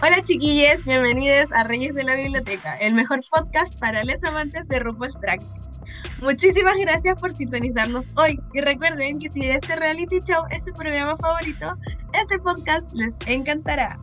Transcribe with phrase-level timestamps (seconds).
[0.00, 4.78] Hola chiquillos, bienvenidos a Reyes de la Biblioteca, el mejor podcast para los amantes de
[4.78, 5.80] RuPaul's Drag Race.
[6.22, 11.16] Muchísimas gracias por sintonizarnos hoy y recuerden que si este reality show es su programa
[11.16, 11.76] favorito,
[12.12, 13.98] este podcast les encantará.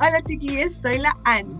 [0.00, 1.56] Hola chiquillos, soy la Ani.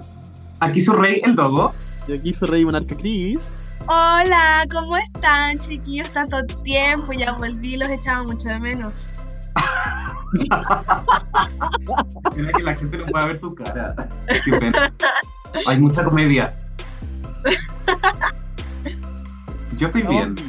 [0.59, 1.73] Aquí su rey, el Dogo.
[2.09, 3.53] Y aquí su rey monarca Chris.
[3.83, 6.11] Hola, ¿cómo están chiquillos?
[6.11, 9.13] Tanto tiempo, ya volví, los echaba mucho de menos.
[12.37, 13.95] Mira que la gente no puede ver tu cara.
[14.45, 14.93] Qué pena.
[15.67, 16.55] Hay mucha comedia.
[19.77, 20.35] Yo estoy bien.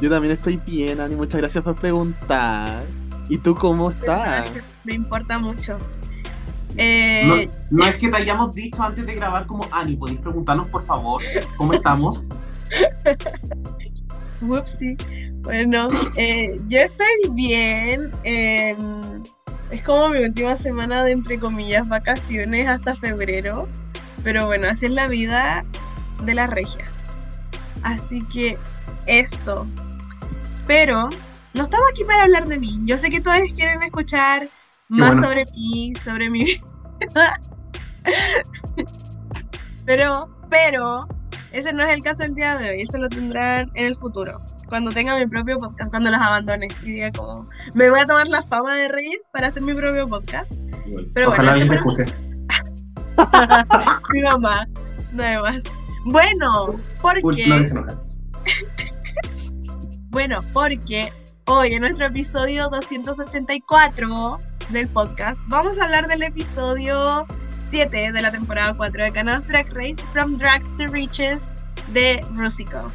[0.00, 1.16] Yo también estoy bien, Ani.
[1.16, 2.84] Muchas gracias por preguntar.
[3.28, 4.46] ¿Y tú cómo estás?
[4.84, 5.76] Me importa mucho.
[5.78, 10.68] No, Eh, no es que te hayamos dicho antes de grabar como Ani, ¿podéis preguntarnos
[10.68, 11.20] por favor
[11.56, 12.20] cómo estamos?
[14.42, 14.96] Whoopsie.
[15.42, 18.10] Bueno, eh, yo estoy bien.
[18.24, 18.76] eh,
[19.70, 23.68] es como mi última semana de, entre comillas, vacaciones hasta febrero.
[24.22, 25.64] Pero bueno, así es la vida
[26.24, 27.04] de las regias.
[27.82, 28.58] Así que
[29.06, 29.66] eso.
[30.66, 31.08] Pero
[31.54, 32.78] no estamos aquí para hablar de mí.
[32.84, 34.48] Yo sé que todos quieren escuchar
[34.88, 35.28] más bueno.
[35.28, 37.40] sobre mí, sobre mi vida.
[39.86, 41.00] pero, pero,
[41.52, 42.82] ese no es el caso del día de hoy.
[42.82, 44.38] Eso lo tendrán en el futuro.
[44.68, 46.68] Cuando tenga mi propio podcast, cuando los abandone.
[46.82, 50.06] Y diga como, me voy a tomar la fama de Reyes para hacer mi propio
[50.06, 50.52] podcast.
[51.14, 52.28] Pero Ojalá bueno, alguien te eso escuche.
[54.12, 54.66] mi mamá,
[55.12, 55.62] nada más.
[56.04, 57.86] Bueno, porque, no
[60.10, 61.12] bueno, porque
[61.46, 64.38] hoy en nuestro episodio 284
[64.70, 67.26] del podcast vamos a hablar del episodio
[67.62, 71.52] 7 de la temporada 4 de Canals Drag Race From Drags to Riches
[71.92, 72.88] de Rusical.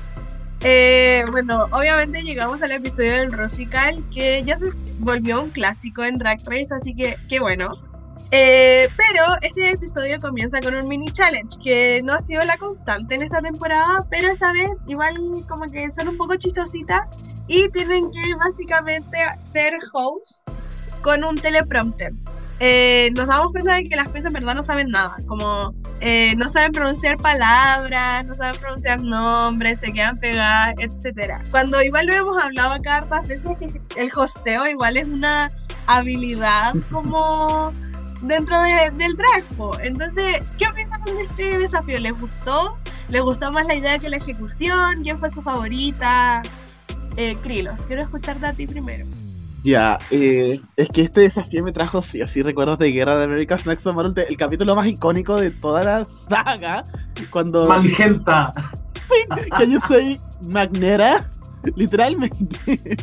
[0.65, 4.69] Eh, bueno, obviamente llegamos al episodio del Rusical que ya se
[4.99, 7.73] volvió un clásico en Drag Race, así que qué bueno.
[8.31, 13.15] Eh, pero este episodio comienza con un mini challenge que no ha sido la constante
[13.15, 15.17] en esta temporada, pero esta vez igual
[15.49, 17.11] como que son un poco chistositas
[17.47, 19.17] y tienen que básicamente
[19.51, 20.43] ser hosts
[21.01, 22.13] con un teleprompter.
[22.59, 26.33] Eh, nos damos cuenta de que las piezas en verdad no saben nada, como eh,
[26.37, 31.41] no saben pronunciar palabras, no saben pronunciar nombres, se quedan pegadas, etcétera.
[31.51, 35.49] Cuando igual lo hemos hablado acá hartas veces que el hosteo igual es una
[35.87, 37.73] habilidad como
[38.21, 39.43] dentro de- del drag.
[39.57, 39.77] po.
[39.79, 41.99] Entonces, ¿qué opinan de este desafío?
[41.99, 42.77] ¿Les gustó?
[43.09, 45.03] ¿Les gustó más la idea que la ejecución?
[45.03, 46.41] ¿Quién fue su favorita?
[47.17, 49.05] Eh, Krilos, quiero escucharte a ti primero.
[49.63, 53.23] Ya, eh, es que este desafío me trajo sí o sí recuerdos de Guerra de
[53.23, 56.83] America's Next Model, el capítulo más icónico de toda la saga,
[57.29, 58.51] cuando Maligenta.
[59.51, 60.19] Can you say
[60.49, 61.25] Magnera?
[61.77, 62.97] Literalmente.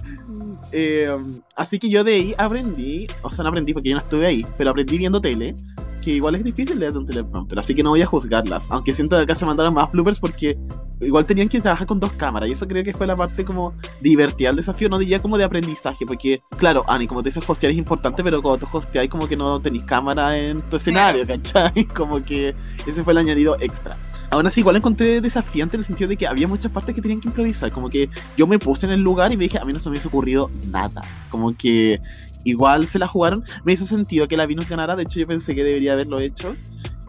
[0.72, 1.08] Eh,
[1.56, 4.44] así que yo de ahí aprendí, o sea, no aprendí porque yo no estuve ahí,
[4.58, 5.54] pero aprendí viendo tele,
[6.00, 8.94] que igual es difícil leer de un teleprompter, así que no voy a juzgarlas, aunque
[8.94, 10.58] siento que acá se mandaron más bloopers porque
[11.00, 13.74] igual tenían que trabajar con dos cámaras, y eso creo que fue la parte como
[14.00, 17.72] divertida del desafío, no diría como de aprendizaje, porque claro, Ani, como te dices, hostear
[17.72, 21.84] es importante, pero cuando tú hosteáis como que no tenéis cámara en tu escenario, ¿cachai?
[21.94, 22.54] Como que
[22.86, 23.96] ese fue el añadido extra.
[24.30, 27.20] Aún así, igual encontré desafiante en el sentido de que había muchas partes que tenían
[27.20, 27.70] que improvisar.
[27.72, 29.88] Como que yo me puse en el lugar y me dije, a mí no se
[29.88, 31.02] me hubiese ocurrido nada.
[31.30, 32.00] Como que
[32.44, 33.44] igual se la jugaron.
[33.64, 34.96] Me hizo sentido que la Venus ganara.
[34.96, 36.56] De hecho, yo pensé que debería haberlo hecho.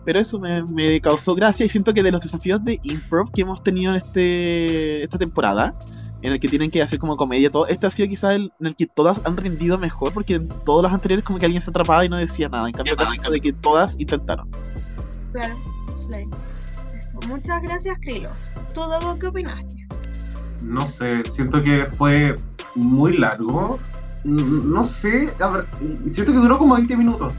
[0.04, 3.42] Pero eso me, me causó gracia y siento que de los desafíos de improv que
[3.42, 5.76] hemos tenido en este, esta temporada,
[6.24, 8.68] en el que tienen que hacer como comedia, todo, este ha sido quizás el en
[8.68, 11.70] el que todas han rendido mejor, porque en todos los anteriores como que alguien se
[11.70, 12.68] atrapaba y no decía nada.
[12.68, 14.50] En cambio, casi de que todas intentaron.
[15.34, 15.56] Claro,
[15.98, 16.28] Slay.
[16.98, 17.20] Eso.
[17.28, 18.40] Muchas gracias, Krilos.
[18.74, 19.88] ¿Tú, Dogo, qué opinaste?
[20.64, 22.36] No sé, siento que fue
[22.76, 23.78] muy largo.
[24.24, 25.34] No sé,
[26.10, 27.34] siento que duró como 20 minutos.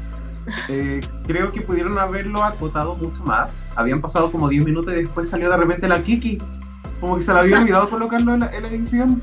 [0.68, 3.68] Eh, creo que pudieron haberlo acotado mucho más.
[3.76, 6.38] Habían pasado como 10 minutos y después salió de repente la Kiki.
[7.00, 9.22] Como que se le había olvidado colocarlo en la, en la edición.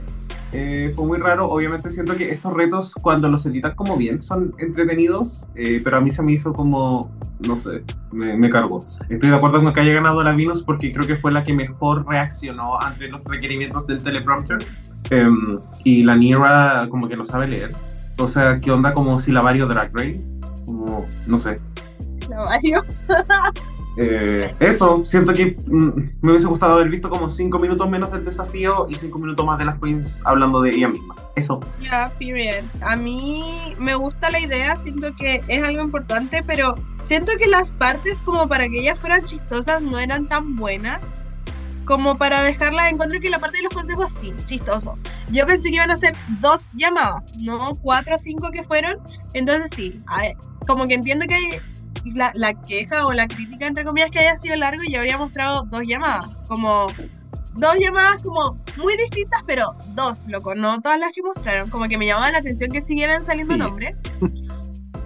[0.52, 1.48] Eh, fue muy raro.
[1.50, 5.48] Obviamente siento que estos retos, cuando los editan como bien, son entretenidos.
[5.56, 7.12] eh, pero a mí se me hizo como,
[7.48, 8.84] no sé, me, me cargó.
[9.10, 11.54] Estoy de acuerdo con que haya ganado la Venus porque creo que fue la que
[11.54, 14.58] mejor reaccionó ante los requerimientos del teleprompter.
[15.12, 17.72] Em, y la Nira como que no sabe leer.
[18.18, 20.40] O sea, ¿qué onda como si la Vario Drag Race?
[20.66, 21.56] Como, no sé.
[22.30, 22.84] La Vario.
[23.98, 25.90] Eh, eso, siento que mm,
[26.22, 29.60] me hubiese gustado haber visto como 5 minutos menos del desafío y 5 minutos más
[29.60, 31.16] de las queens hablando de ella misma.
[31.36, 31.60] Eso.
[31.82, 32.64] Ya, period.
[32.82, 37.72] A mí me gusta la idea, siento que es algo importante, pero siento que las
[37.74, 41.02] partes como para que ellas fueran chistosas no eran tan buenas
[41.90, 42.92] como para dejarlas.
[42.92, 44.98] Encuentro que la parte de los consejos sí, chistoso.
[45.32, 49.00] Yo pensé que iban a ser dos llamadas, no cuatro o cinco que fueron.
[49.34, 50.34] Entonces sí, a ver,
[50.68, 51.50] como que entiendo que hay
[52.06, 55.64] la, la queja o la crítica, entre comillas, que haya sido largo y habría mostrado
[55.70, 56.44] dos llamadas.
[56.48, 56.88] Como
[57.56, 61.70] dos llamadas como muy distintas, pero dos, loco, no todas las que mostraron.
[61.70, 63.60] Como que me llamaba la atención que siguieran saliendo Sí.
[63.60, 64.00] nombres.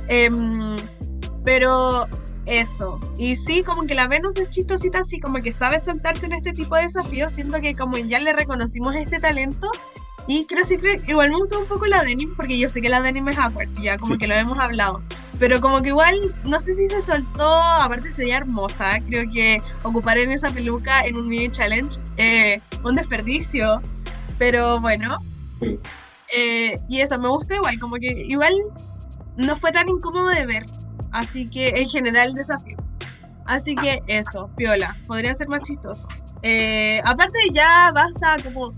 [0.07, 0.75] Em,
[1.44, 2.06] pero
[2.45, 3.00] eso.
[3.18, 6.54] Y sí, como que la Venus es chistosita, así como que sabe soltarse en este
[6.54, 7.34] tipo de desafíos.
[7.34, 9.69] Siento que como ya le reconocimos este talento.
[10.25, 13.01] Y creo que igual me gustó un poco la denim, porque yo sé que la
[13.01, 14.19] denim es awkward, ya como Sí.
[14.19, 15.01] que lo hemos hablado.
[15.39, 19.00] Pero como que igual, no sé si se soltó, aparte sería hermosa.
[19.07, 23.81] Creo que ocupar en esa peluca en un mini challenge, eh, un desperdicio.
[24.38, 25.18] Pero bueno.
[25.59, 25.80] Sí.
[26.35, 28.53] Eh, y eso, me gustó igual, como que igual
[29.38, 30.65] no fue tan incómodo de ver.
[31.12, 32.77] Así que en general desafío.
[33.45, 36.07] Así que eso, piola, podría ser más chistoso.
[36.41, 38.74] Eh, aparte ya basta como...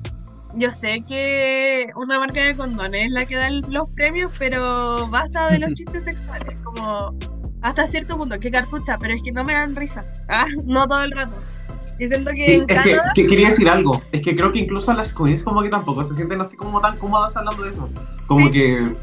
[0.58, 5.50] Yo sé que una marca de condones es la que da los premios, pero basta
[5.50, 7.14] de los chistes sexuales, como
[7.62, 11.04] hasta cierto punto, que cartucha, pero es que no me dan risa, ah, no todo
[11.04, 11.36] el rato.
[11.98, 14.02] Y siento que Sí, en es que, quería decir algo.
[14.12, 16.98] Es que creo que incluso las queens como que tampoco se sienten así como tan
[16.98, 17.90] cómodas hablando de eso.
[18.28, 18.52] Como Sí.
[18.52, 18.96] que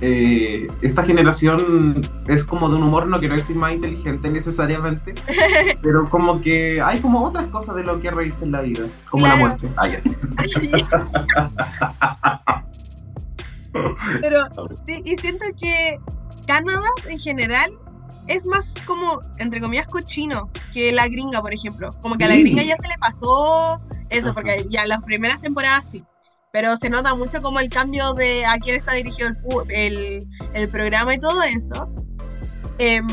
[0.00, 5.14] eh, esta generación es como de un humor, no quiero decir más inteligente necesariamente,
[5.82, 9.26] pero como que hay como otras cosas de lo que reírse en la vida, como
[9.26, 9.70] la muerte.
[9.76, 9.88] Ah.
[14.20, 14.46] Pero
[14.86, 15.98] sí, y siento que
[16.46, 17.72] Canadá en general
[18.28, 21.90] es más como, entre comillas, cochino que la gringa, por ejemplo.
[22.00, 23.80] Como que a la gringa ya se le pasó
[24.10, 24.34] eso, Ajá.
[24.34, 26.04] porque ya las primeras temporadas sí.
[26.54, 29.30] Pero se nota mucho como el cambio de a quién está dirigido
[29.70, 31.92] el, el, el programa y todo eso.
[32.78, 33.08] Em,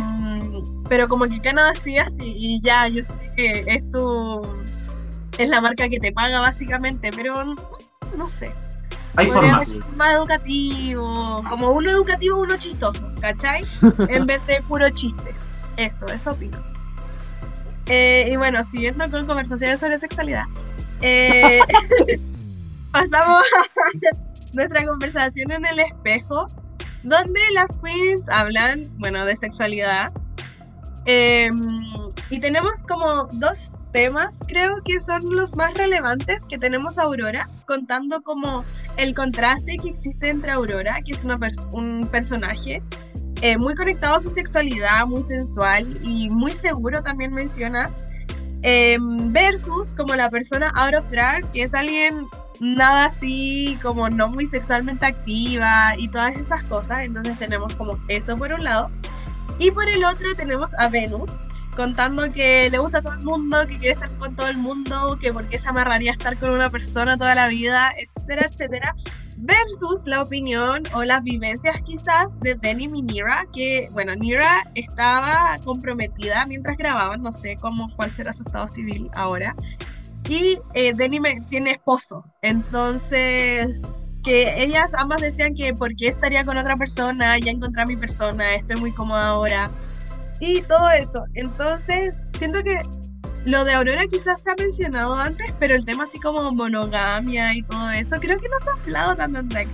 [0.88, 4.43] pero como que Canadá sí así, y ya, yo sé que es tu.
[5.39, 7.55] Es la marca que te paga básicamente, pero no,
[8.15, 8.51] no sé.
[9.15, 9.67] Hay formas.
[9.95, 13.65] más educativo, como uno educativo, uno chistoso, ¿cachai?
[14.07, 15.33] en vez de puro chiste.
[15.77, 16.59] Eso, eso opino.
[17.88, 20.45] Eh, y bueno, siguiendo con conversaciones sobre sexualidad,
[21.01, 21.59] eh,
[22.91, 24.17] pasamos a
[24.53, 26.47] nuestra conversación en el espejo,
[27.03, 30.11] donde las queens hablan, bueno, de sexualidad.
[31.05, 31.59] Em,
[32.29, 38.21] y tenemos como dos temas, creo que son los más relevantes que tenemos Aurora, contando
[38.21, 38.63] como
[38.97, 42.83] el contraste que existe entre Aurora, que es una pers- un personaje
[43.41, 47.89] eh, muy conectado a su sexualidad, muy sensual y muy seguro también menciona,
[48.61, 52.27] em, versus como la persona out of drag, que es alguien
[52.61, 56.99] nada así como no muy sexualmente activa y todas esas cosas.
[56.99, 58.89] Entonces tenemos como eso por un lado.
[59.59, 61.31] Y por el otro tenemos a Venus
[61.75, 65.17] contando que le gusta a todo el mundo, que quiere estar con todo el mundo,
[65.19, 68.95] que por qué se amarraría a estar con una persona toda la vida, etcétera, etcétera.
[69.37, 75.55] Versus la opinión o las vivencias quizás de Denim y Nira, que bueno, Nira estaba
[75.63, 79.55] comprometida mientras grababan, no sé cómo, cuál será su estado civil ahora.
[80.29, 80.93] Y eh,
[81.49, 83.81] tiene esposo, entonces
[84.23, 87.97] que ellas ambas decían que por qué estaría con otra persona, ya encontré a mi
[87.97, 89.71] persona, estoy muy cómoda ahora.
[90.39, 91.23] Y todo eso.
[91.33, 92.79] Entonces, siento que
[93.45, 97.63] lo de Aurora quizás se ha mencionado antes, pero el tema así como monogamia y
[97.63, 99.67] todo eso, creo que no se ha hablado tanto en Drag.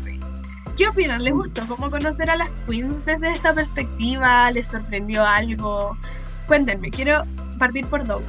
[0.78, 1.24] ¿Qué opinan?
[1.24, 4.52] ¿Les gustó cómo conocer a las queens desde esta perspectiva?
[4.52, 5.98] ¿Les sorprendió algo?
[6.46, 7.26] Cuéntenme, quiero
[7.58, 8.22] partir por Doug.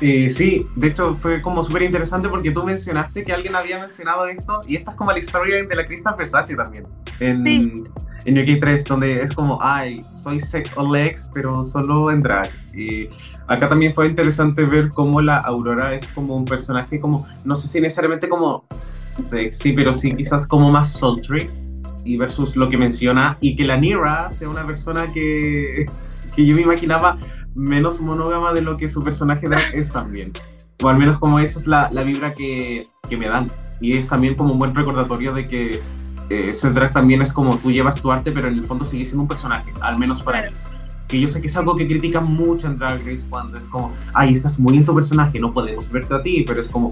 [0.00, 4.26] Eh, sí, de hecho fue como súper interesante porque tú mencionaste que alguien había mencionado
[4.26, 6.84] esto y esta es como la historia de la Crystal Versace también
[7.18, 7.84] en, Sí.
[8.26, 13.08] en UK3 donde es como, ay, soy sex o legs pero solo en drag y
[13.48, 17.66] acá también fue interesante ver cómo la Aurora es como un personaje como, no sé
[17.66, 18.66] si necesariamente como
[19.30, 21.48] sexy pero sí quizás como más sultry
[22.04, 25.86] y versus lo que menciona y que la Nira sea una persona que,
[26.34, 27.16] que yo me imaginaba
[27.56, 30.32] menos monógama de lo que su personaje drag es también.
[30.82, 33.48] O al menos como esa es la, la vibra que, que me dan.
[33.80, 35.80] Y es también como un buen recordatorio de que
[36.30, 39.04] eh, ser drag también es como tú llevas tu arte, pero en el fondo sigue
[39.06, 40.54] siendo un personaje, al menos para Claro.
[40.54, 40.62] mí.
[41.08, 43.92] Que yo sé que es algo que critican mucho en Drag Race cuando es como,
[44.12, 46.90] ay, estás muy en tu personaje, no podemos verte a ti, pero es como,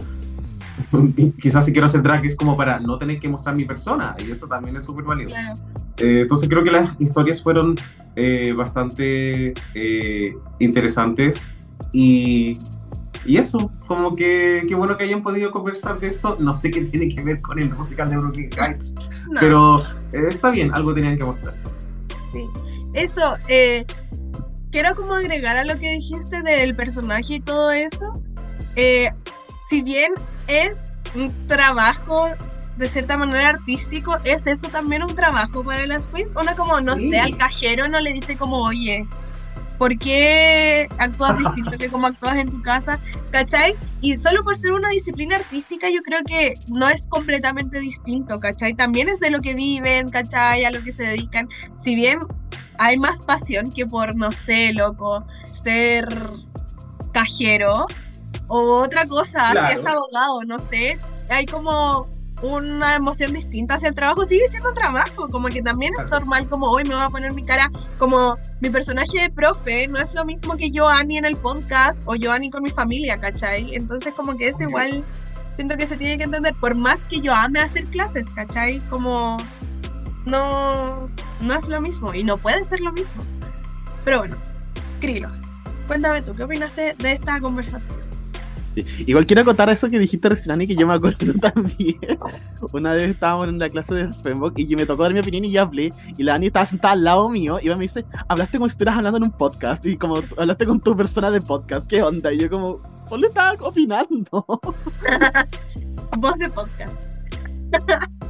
[1.41, 4.31] quizás si quiero hacer drag es como para no tener que mostrar mi persona, y
[4.31, 5.31] eso también es súper válido.
[5.31, 5.55] Claro.
[5.99, 7.77] Eh, entonces creo que las historias fueron
[8.17, 11.41] eh, bastante eh, interesantes
[11.93, 12.59] Y,
[13.25, 16.37] y eso, como que qué bueno que hayan podido conversar de esto.
[16.41, 18.95] No sé qué tiene que ver con el musical de Brooklyn Heights,
[19.31, 19.81] No, pero
[20.13, 21.55] eh, está bien, algo tenían que mostrar.
[22.33, 22.45] sí.
[22.95, 23.85] Eso, eh,
[24.71, 28.23] quiero como agregar a lo que dijiste del personaje y todo eso.
[28.77, 29.11] Eh,
[29.69, 30.13] si bien
[30.49, 30.73] es
[31.15, 32.27] un trabajo
[32.77, 36.33] de cierta manera artístico, es eso también un trabajo para las queens.
[36.35, 37.11] Una como, no Sí.
[37.11, 39.07] sé, al cajero no le dice como, oye,
[39.79, 42.99] ¿por qué actúas distinto que como actúas en tu casa?
[43.31, 43.75] ¿Cachai?
[44.01, 48.75] Y solo por ser una disciplina artística yo creo que no es completamente distinto, ¿cachai?
[48.75, 50.65] También es de lo que viven, ¿cachai?
[50.65, 51.49] A lo que se dedican.
[51.77, 52.19] Si bien
[52.79, 55.25] hay más pasión que por, no sé, loco,
[55.63, 56.09] ser
[57.13, 57.87] cajero
[58.49, 59.75] o otra cosa, Claro.
[59.75, 60.99] si es abogado, no sé.
[61.31, 62.07] Hay como
[62.43, 66.21] una emoción distinta hacia el trabajo, sigue siendo un trabajo, como que también es Claro.
[66.21, 69.99] normal, como hoy me voy a poner mi cara, como mi personaje de profe no
[69.99, 73.19] es lo mismo que yo, Annie, en el podcast o yo, Annie, con mi familia,
[73.19, 73.75] ¿cachai?
[73.75, 75.03] Entonces como que es igual,
[75.57, 78.81] siento que se tiene que entender, por más que yo ame hacer clases, ¿cachai?
[78.91, 79.39] Como
[80.27, 81.09] no,
[81.41, 83.23] no es lo mismo y no puede ser lo mismo.
[84.05, 84.37] Pero bueno,
[85.01, 85.45] Krilos,
[85.87, 88.01] cuéntame tú, ¿qué opinaste de esta conversación?
[89.07, 91.99] Igual quiero acotar eso que dijiste recién, Ani, que yo me acuerdo también.
[92.73, 95.45] Una vez estábamos en la clase de Facebook y yo me tocó dar mi opinión
[95.45, 95.91] y yo hablé.
[96.17, 98.99] Y la Ani estaba sentada al lado mío y me dice, hablaste como si estuvieras
[98.99, 99.85] hablando en un podcast.
[99.87, 102.33] Y como hablaste con tu persona de podcast, ¿qué onda?
[102.33, 104.47] Y yo como, solo estaba opinando.
[106.19, 107.14] Voz de podcast.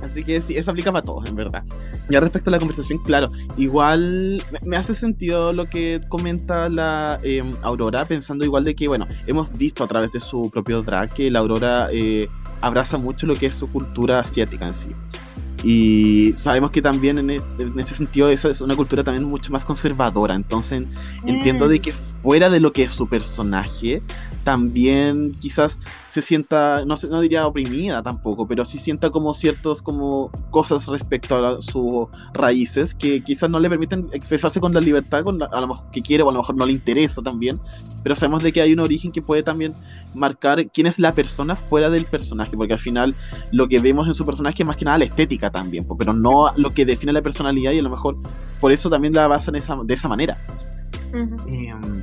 [0.02, 1.64] Así que sí, eso aplica para todos, en verdad.
[2.10, 7.42] Ya respecto a la conversación, claro, igual me, hace sentido lo que comenta la eh,
[7.62, 11.30] Aurora, pensando igual de que, bueno, hemos visto a través de su propio drag que
[11.30, 12.28] la Aurora eh,
[12.60, 14.90] abraza mucho lo que es su cultura asiática en sí.
[15.62, 19.64] Y sabemos que también en, en ese sentido esa es una cultura también mucho más
[19.64, 20.34] conservadora.
[20.34, 20.82] Entonces
[21.24, 21.94] entiendo de que
[22.24, 24.02] fuera de lo que es su personaje,
[24.44, 25.78] también quizás
[26.08, 31.36] se sienta, no, no diría oprimida tampoco, pero sí sienta como ciertos como cosas respecto
[31.44, 35.60] a sus raíces que quizás no le permiten expresarse con la libertad con la- a
[35.60, 37.60] lo mejor que quiere o a lo mejor no le interesa también,
[38.02, 39.74] pero sabemos de que hay un origen que puede también
[40.14, 43.14] marcar quién es la persona fuera del personaje, porque al final
[43.52, 46.52] lo que vemos en su personaje es más que nada la estética también, pero no
[46.56, 48.16] lo que define la personalidad y a lo mejor
[48.60, 50.38] por eso también la basan esa, de esa manera.
[51.14, 52.02] Em,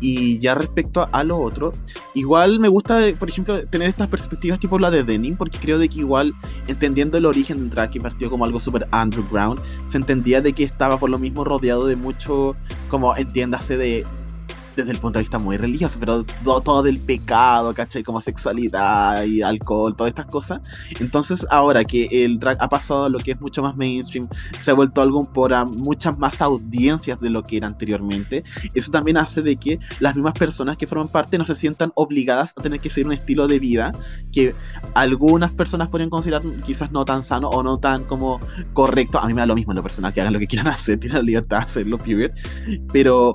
[0.00, 1.72] y ya respecto a, lo otro,
[2.14, 5.88] igual me gusta, por ejemplo, tener estas perspectivas tipo la de Denim, porque creo de
[5.88, 6.34] que igual,
[6.68, 10.64] entendiendo el origen del drag que partió como algo súper underground, se entendía de que
[10.64, 12.56] estaba por lo mismo rodeado de mucho,
[12.88, 14.06] como entiéndase de
[14.78, 18.02] desde el punto de vista muy religioso, pero todo, del pecado, ¿cachai?
[18.02, 20.60] Como sexualidad y alcohol, todas estas cosas.
[21.00, 24.70] Entonces, ahora que el drag ha pasado a lo que es mucho más mainstream, se
[24.70, 28.44] ha vuelto algo por a muchas más audiencias de lo que era anteriormente,
[28.74, 32.54] eso también hace de que las mismas personas que forman parte no se sientan obligadas
[32.56, 33.92] a tener que seguir un estilo de vida
[34.32, 34.54] que
[34.94, 38.40] algunas personas podrían considerar quizás no tan sano o no tan como
[38.72, 39.18] correcto.
[39.18, 41.00] A mí me da lo mismo en lo personal, que hagan lo que quieran hacer,
[41.00, 41.98] tienen la libertad de hacerlo.
[42.92, 43.32] Pero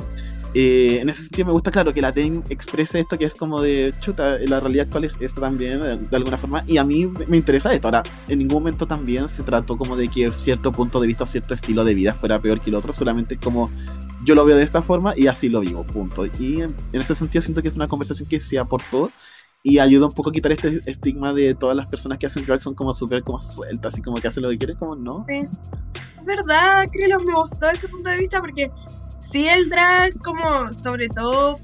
[0.54, 3.62] eh, en ese sentido me gusta, claro, que la TEM exprese esto que es como
[3.62, 7.08] de, chuta, la realidad actual es esta también, de, de alguna forma, y a mí
[7.28, 7.88] me interesa esto.
[7.88, 11.54] Ahora, en ningún momento también se trató como de que cierto punto de vista, cierto
[11.54, 13.72] estilo de vida fuera peor que el otro, solamente como
[14.24, 16.26] yo lo veo de esta forma y así lo vivo, punto.
[16.26, 19.12] Y en, en ese sentido siento que es una conversación que se aportó
[19.64, 22.62] y ayuda un poco a quitar este estigma de todas las personas que hacen drag
[22.62, 25.26] son como súper como sueltas, así como que hacen lo que quieren, como no.
[25.30, 25.50] Es
[26.26, 28.70] verdad, Krilos, me gustó ese punto de vista porque
[29.32, 31.56] sí el drag, como sobre todo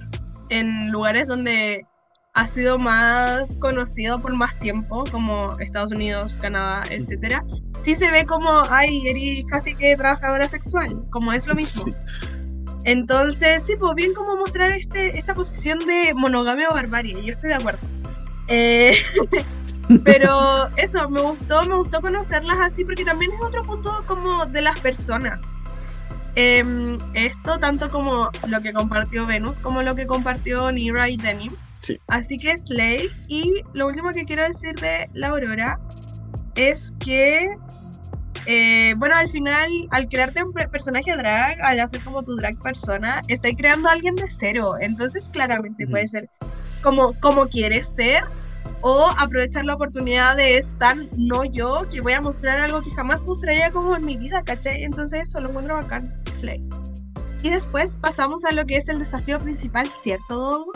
[0.50, 1.86] en lugares donde
[2.34, 7.44] ha sido más conocido por más tiempo, como Estados Unidos, Canadá, etcétera,
[7.82, 11.92] sí se ve como, ay, eres casi que trabajadora sexual, como es lo mismo.
[11.92, 11.98] Sí.
[12.86, 17.50] Entonces, sí, pues bien como mostrar este, esta posición de monogamia o barbarie, yo estoy
[17.50, 17.86] de acuerdo.
[18.48, 18.98] Eh,
[20.04, 24.62] pero eso, me gustó, me gustó conocerlas así porque también es otro punto como de
[24.62, 25.44] las personas.
[26.42, 31.54] Em, esto tanto como lo que compartió Venus como lo que compartió Nira y Denim.
[31.82, 32.00] Sí.
[32.08, 33.10] Así que Slay.
[33.28, 35.78] Y lo último que quiero decir de la Aurora
[36.56, 37.50] es que,
[38.46, 43.22] eh, bueno, al final, al crearte un personaje drag, al hacer como tu drag persona,
[43.28, 44.76] estáis creando a alguien de cero.
[44.80, 46.30] Entonces, claramente puede ser
[46.82, 48.24] como, como quieres ser
[48.82, 53.24] o aprovechar la oportunidad de estar no yo, que voy a mostrar algo que jamás
[53.24, 54.84] mostraría como en mi vida, ¿cachai?
[54.84, 56.19] Entonces eso lo encuentro bacán,
[57.42, 60.72] Y después pasamos a lo que es el desafío principal, ¿cierto, Dogo?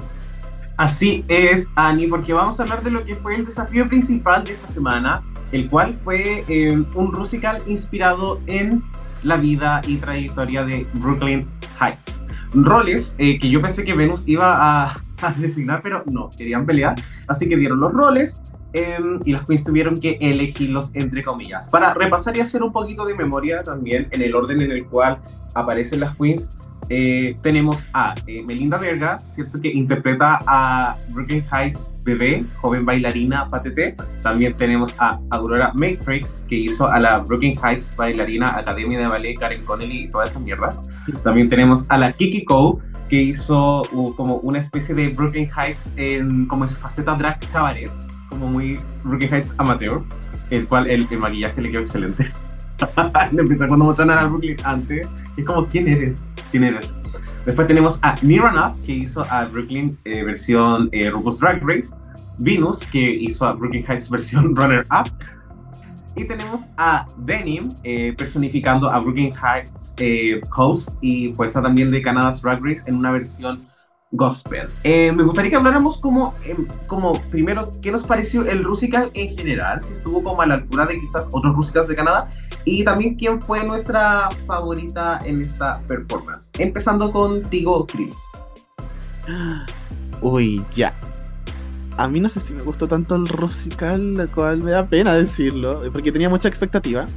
[0.78, 4.54] Así es, Ani, porque vamos a hablar de lo que fue el desafío principal de
[4.54, 8.84] esta semana, el cual fue eh, un musical inspirado en
[9.24, 11.48] la vida y trayectoria de Brooklyn
[11.80, 12.24] Heights.
[12.54, 15.02] Roles eh, que yo pensé que Venus iba a
[15.38, 16.96] designar, pero no, querían pelear,
[17.28, 18.42] así que dieron los roles
[18.74, 21.68] em, y las queens tuvieron que elegirlos entre comillas.
[21.70, 25.20] Para repasar y hacer un poquito de memoria también en el orden en el cual
[25.56, 26.58] aparecen las queens,
[26.90, 29.60] eh, tenemos a eh, Melinda Verga, ¿cierto?
[29.60, 33.96] Que interpreta a Brooklyn Heights bebé, joven bailarina patete.
[34.22, 39.36] También tenemos a Aurora Matrix, que hizo a la Brooklyn Heights bailarina Academia de Ballet
[39.36, 40.90] Karen Connelly y todas esas mierdas.
[41.24, 45.94] También tenemos a la Kiki Cole, que hizo uh, como una especie de Brooklyn Heights
[45.98, 47.92] en, como en su faceta drag cabaret,
[48.34, 50.02] como muy Brooklyn Heights amateur,
[50.50, 52.30] el cual el, el maquillaje le quedó excelente.
[53.38, 56.24] Empieza cuando mostraron a Brooklyn antes, es como, ¿quién eres?
[56.52, 56.96] ¿Quién eres?
[57.46, 61.94] Después tenemos a Nirvana, que hizo a Brooklyn eh, versión eh, RuPaul's Drag Race.
[62.40, 65.10] Venus, que hizo a Brooklyn Heights versión Runner Up.
[66.16, 72.02] Y tenemos a Denim, eh, personificando a Brooklyn Heights eh, Host y fuerza también de
[72.02, 73.66] Canada's Drag Race en una versión
[74.14, 74.68] gospel.
[74.84, 79.38] Eh, me gustaría que habláramos como, em, como primero, ¿qué nos pareció el Rusical en
[79.38, 79.82] general?
[79.82, 82.28] Si estuvo como a la altura de quizás otros Rusicals de Canadá.
[82.66, 86.52] Y también quién fue nuestra favorita en esta performance.
[86.60, 88.16] Empezando contigo, Chris.
[90.22, 90.94] Uy, ya.
[91.98, 95.16] A mí no sé si me gustó tanto el Rusical, lo cual me da pena
[95.16, 97.08] decirlo, porque tenía mucha expectativa.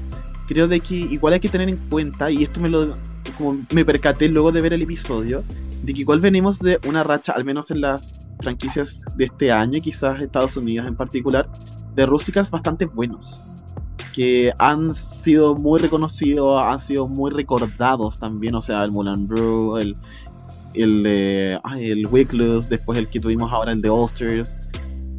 [0.48, 2.96] Creo de que igual hay que tener en cuenta, y esto me lo
[3.36, 5.44] como me percaté luego de ver el episodio,
[5.86, 9.80] de que igual venimos de una racha, al menos en las franquicias de este año,
[9.80, 11.48] quizás Estados Unidos en particular,
[11.94, 13.42] de Rusicals bastante buenos.
[14.12, 19.76] Que han sido muy reconocidos, han sido muy recordados también, o sea, el Mulan Brew,
[19.76, 19.96] el,
[20.74, 24.56] el, eh, el Wicklows, después el que tuvimos ahora, el de Ulsters.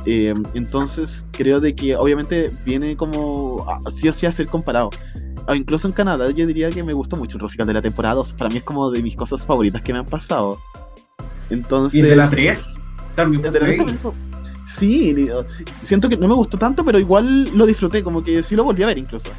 [0.06, 4.90] Eh, entonces, creo de que obviamente viene como a- sí o sí a ser comparado.
[5.48, 8.16] O incluso en Canadá, yo diría que me gustó mucho el Rusical de la temporada
[8.16, 8.34] 2.
[8.34, 10.60] Para mí es como de mis cosas favoritas que me han pasado.
[11.50, 12.00] Entonces.
[12.00, 12.76] Y de la 3,
[13.16, 14.14] también fue dijo-
[14.68, 15.28] Sí,
[15.82, 18.84] siento que no me gustó tanto, pero igual lo disfruté, como que sí lo volví
[18.84, 19.30] a ver incluso.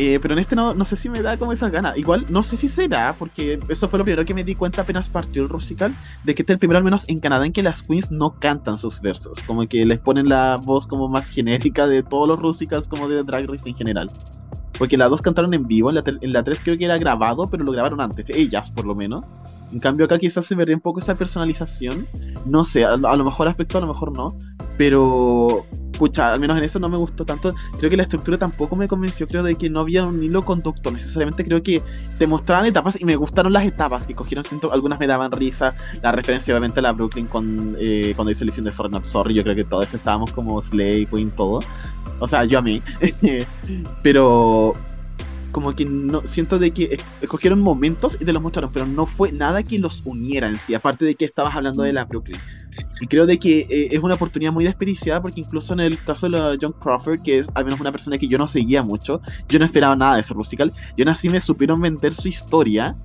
[0.00, 1.98] Eh, pero en este no, no sé si me da como esas ganas.
[1.98, 5.08] Igual no sé si será, porque eso fue lo primero que me di cuenta apenas
[5.08, 5.92] partió el Rusical,
[6.22, 8.38] de que este es el primero al menos en Canadá en que las queens no
[8.38, 12.38] cantan sus versos, como que les ponen la voz como más genérica de todos los
[12.38, 14.08] Rusicals como de Drag Race en general.
[14.78, 17.46] Porque las dos cantaron en vivo, en la, en la 3 creo que era grabado,
[17.50, 19.24] pero lo grabaron antes, ellas por lo menos.
[19.72, 22.06] En cambio acá quizás se perdió un poco esa personalización.
[22.46, 24.34] No sé, a, a lo mejor aspecto, a lo mejor no.
[24.78, 25.66] Pero,
[25.98, 27.52] pucha, al menos en eso no me gustó tanto.
[27.78, 29.26] Creo que la estructura tampoco me convenció.
[29.26, 30.92] Creo de que no había un hilo conductor.
[30.92, 31.82] Necesariamente creo que
[32.16, 34.44] te mostraban etapas y me gustaron las etapas que cogieron.
[34.44, 35.74] Siento, algunas me daban risa.
[36.00, 39.34] La referencia, obviamente, a la Brooklyn con, eh, cuando hizo el de Sorry Not Sorry.
[39.34, 41.60] Yo creo que todos estábamos como Slay, Queen, todo.
[42.20, 42.82] O sea, yo a mí.
[44.02, 44.74] pero
[45.52, 49.06] como que no siento de que es- escogieron momentos y te los mostraron, pero no
[49.06, 52.38] fue nada que los uniera en sí, aparte de que estabas hablando de la Brooklyn.
[53.00, 56.26] Y creo de que eh, es una oportunidad muy desperdiciada porque incluso en el caso
[56.26, 59.20] de la John Crawford, que es al menos una persona que yo no seguía mucho,
[59.48, 62.96] yo no esperaba nada de ese musical, y aún así me supieron vender su historia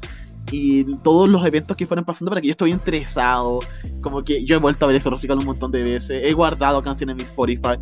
[0.51, 3.59] y todos los eventos que fueron pasando para que yo estuviera interesado,
[4.01, 6.83] como que yo he vuelto a ver ese musical un montón de veces, he guardado
[6.83, 7.77] canciones en mi Spotify,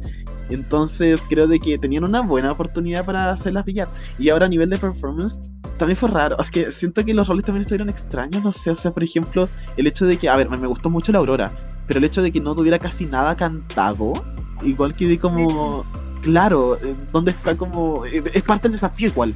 [0.50, 3.88] entonces creo de que tenían una buena oportunidad para hacerlas brillar.
[4.20, 5.40] Y ahora a nivel de performance,
[5.78, 6.38] también fue raro.
[6.40, 8.44] Es que siento que los roles también estuvieron extraños.
[8.44, 9.48] No sé, o sea, por ejemplo,
[9.78, 11.52] el hecho de que, a ver, me gustó mucho la Aurora,
[11.88, 14.14] pero el hecho de que no tuviera casi nada cantado,
[14.62, 15.86] igual que de como,
[16.22, 18.06] claro, eh, ¿dónde está como.
[18.06, 19.34] eh, Es parte del desafío igual.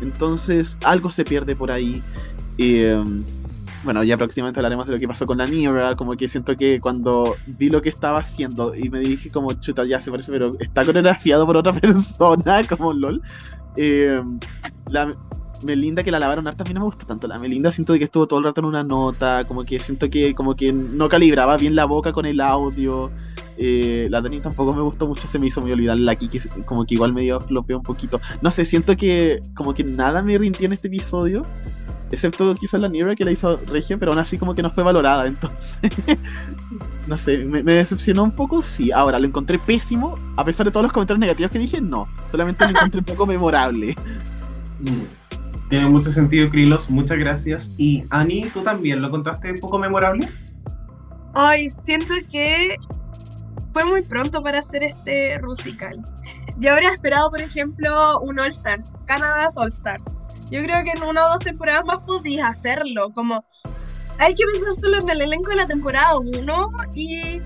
[0.00, 2.02] Entonces, algo se pierde por ahí.
[2.58, 3.02] Eh,
[3.84, 6.80] bueno, ya próximamente hablaremos de lo que pasó con la Nira, como que siento que
[6.80, 10.50] cuando vi lo que estaba haciendo y me dije como, chuta, ya se parece, pero
[10.58, 13.22] está coreografiado por otra persona, como LOL.
[13.76, 14.20] Eh,
[14.90, 15.08] la
[15.62, 17.28] Melinda que la lavaron harta, a mí no me gustó tanto.
[17.28, 20.10] La Melinda siento de que estuvo todo el rato en una nota, como que siento
[20.10, 23.10] que como que no calibraba bien la boca con el audio.
[23.58, 26.84] Eh, la Dani tampoco me gustó mucho, se me hizo muy olvidar la Kiki, como
[26.84, 28.20] que igual medio flopeó un poquito.
[28.42, 31.46] No sé, siento que como que nada me rindió en este episodio.
[32.10, 34.84] Excepto quizás la Nira que la hizo Regia, pero aún así como que no fue
[34.84, 35.80] valorada, entonces...
[37.06, 38.92] no sé, me, me decepcionó un poco, sí.
[38.92, 42.06] Ahora, lo encontré pésimo, a pesar de todos los comentarios negativos que dije, no.
[42.30, 43.96] Solamente lo encontré un poco memorable.
[44.80, 45.26] Mm.
[45.68, 46.88] Tiene mucho sentido, Krilos.
[46.88, 47.72] Muchas gracias.
[47.76, 50.28] Y Ani, ¿tú también lo encontraste un poco memorable?
[51.34, 52.76] Ay, siento que
[53.72, 56.00] fue muy pronto para hacer este Rusical.
[56.58, 60.16] Yo habría esperado, por ejemplo, un All Stars, Canada's All Stars.
[60.50, 63.10] Yo creo que en una o dos temporadas más podías hacerlo.
[63.12, 63.44] Como
[64.18, 67.40] hay que pensar solo en el elenco de la temporada 1 y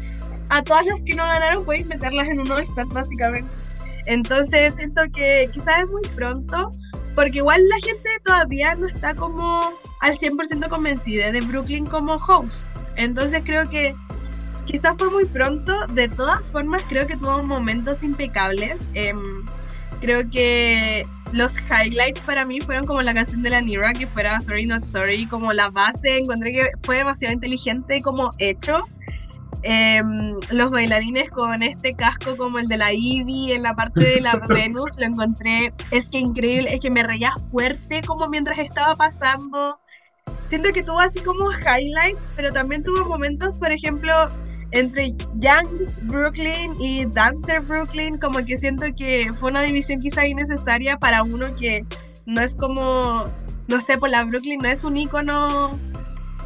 [0.51, 3.51] a todas las que no ganaron puedes meterlas en un All Stars, básicamente.
[4.07, 6.71] Entonces siento que quizás es muy pronto,
[7.15, 12.65] porque igual la gente todavía no está como al 100% convencida de Brooklyn como host.
[12.97, 13.95] Entonces creo que
[14.65, 15.87] quizás fue muy pronto.
[15.89, 18.87] De todas formas, creo que tuvo momentos impecables.
[18.95, 19.47] Em,
[20.01, 24.41] creo que los highlights para mí fueron como la canción de la Nira, que fuera
[24.41, 26.19] Sorry Not Sorry, como la base.
[26.19, 28.85] Encontré que fue demasiado inteligente como hecho.
[29.63, 34.21] Em, los bailarines con este casco como el de la Ivy en la parte de
[34.23, 38.95] la Venus, lo encontré, es que increíble, es que me reía fuerte como mientras estaba
[38.97, 39.79] pasando.
[40.49, 44.13] Siento que tuvo así como highlights, pero también tuvo momentos, por ejemplo,
[44.73, 45.69] entre Young
[46.03, 51.55] Brooklyn y Dancer Brooklyn, como que siento que fue una división quizá innecesaria para uno
[51.57, 51.85] que
[52.27, 53.25] no es como,
[53.69, 55.71] no sé, por la Brooklyn no es un icono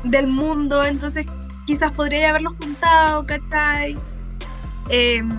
[0.04, 1.26] del mundo, entonces
[1.66, 3.96] quizás podría haberlos juntado, ¿cachai?
[4.88, 5.30] Em,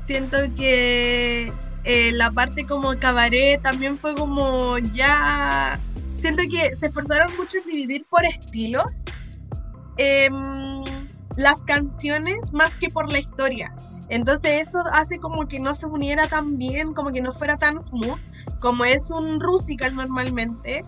[0.00, 1.52] siento que
[1.84, 5.80] eh, la parte como cabaret también fue como ya...
[6.18, 9.04] Siento que se esforzaron mucho en dividir por estilos
[9.98, 10.84] em,
[11.36, 13.72] las canciones más que por la historia.
[14.08, 17.82] Entonces eso hace como que no se uniera tan bien, como que no fuera tan
[17.82, 18.18] smooth,
[18.60, 20.84] como es un rusical normalmente.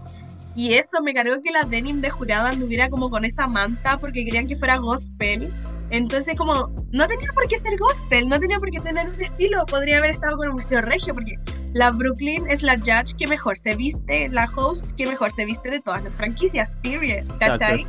[0.57, 4.25] Y eso me cargó que la denim de jurado anduviera como con esa manta porque
[4.25, 5.49] querían que fuera gospel.
[5.91, 9.65] Entonces como, no tenía por qué ser gospel, no tenía por qué tener un estilo,
[9.67, 11.39] podría haber estado con un vestido regio porque
[11.73, 15.71] la Brooklyn es la judge que mejor se viste, la host que mejor se viste
[15.71, 17.87] de todas las franquicias, period, ¿cachai?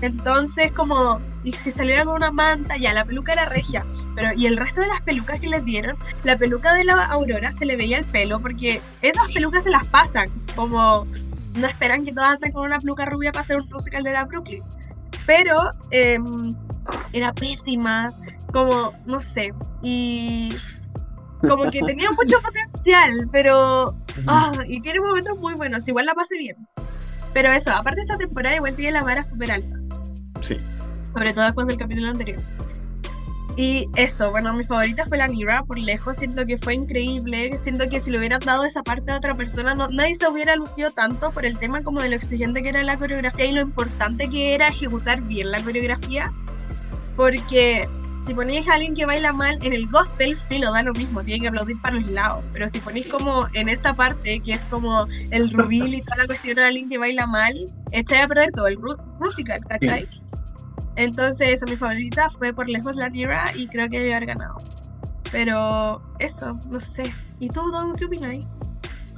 [0.00, 4.46] Entonces como, y que saliera con una manta, ya, la peluca era regia, pero y
[4.46, 7.76] el resto de las pelucas que les dieron, la peluca de la Aurora se le
[7.76, 11.06] veía el pelo porque esas pelucas se las pasan, como
[11.54, 14.24] no esperan que todas anden con una peluca rubia para hacer un musical de la
[14.24, 14.62] Brooklyn.
[15.26, 15.58] Pero
[15.90, 16.24] em,
[17.12, 18.10] era pésima,
[18.52, 20.56] como, no sé, y
[21.40, 23.96] como que tenía mucho potencial, pero...
[24.26, 26.56] Ah, y tiene momentos muy buenos, igual la pasé bien.
[27.32, 29.74] Pero eso, aparte esta temporada igual tiene la vara súper alta.
[30.40, 30.56] Sí.
[31.14, 32.40] Sobre todo después del capítulo anterior.
[33.56, 37.88] Y eso, bueno, mi favorita fue la Mira, por lejos, siento que fue increíble, siento
[37.88, 40.92] que si le hubieran dado esa parte a otra persona, no, nadie se hubiera lucido
[40.92, 44.28] tanto por el tema como de lo exigente que era la coreografía y lo importante
[44.28, 46.32] que era ejecutar bien la coreografía,
[47.16, 47.88] porque
[48.30, 51.40] si ponéis a alguien que baila mal en el gospel, lo da lo mismo, tiene
[51.40, 55.04] que aplaudir para los lados, pero si ponéis como en esta parte, que es como
[55.32, 57.54] el rubil y toda la cuestión de alguien que baila mal,
[57.90, 58.78] echáis a perder todo el
[59.18, 60.08] musical, ¿cachai?
[60.94, 64.58] Entonces, esa mi favorita fue por lejos la Tierra y creo que debe haber ganado.
[65.32, 67.12] Pero eso, no sé.
[67.40, 68.46] ¿Y tú, Don, qué opinas?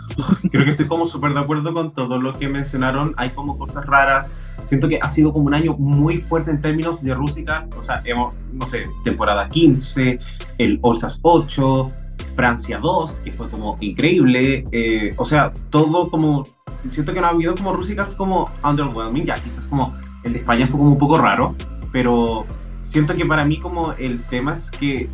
[0.50, 3.14] Creo que estoy como súper de acuerdo con todo lo que mencionaron.
[3.16, 4.32] Hay como cosas raras.
[4.64, 7.66] Siento que ha sido como un año muy fuerte en términos de Rústica.
[7.76, 10.18] O sea, hemos, no sé, temporada 15,
[10.58, 11.86] el Olsas 8,
[12.34, 14.64] Francia 2, que fue como increíble.
[14.72, 16.46] Eh, o sea, todo como.
[16.90, 19.24] Siento que no ha habido como Rústicas como underwhelming.
[19.24, 19.92] Ya, quizás como
[20.24, 21.54] el de España fue como un poco raro
[21.92, 22.46] pero
[22.82, 25.08] siento que para mí como el tema es que,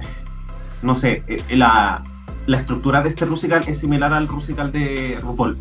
[0.82, 2.02] no sé, eh, la,
[2.48, 5.58] la estructura de este Rusical es similar al Rusical de RuPaul.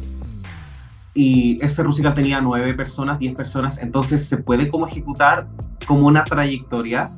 [1.13, 5.50] Y este Rusical tenía nueve personas, diez personas, entonces se puede como ejecutar
[5.86, 7.10] como una trayectoria,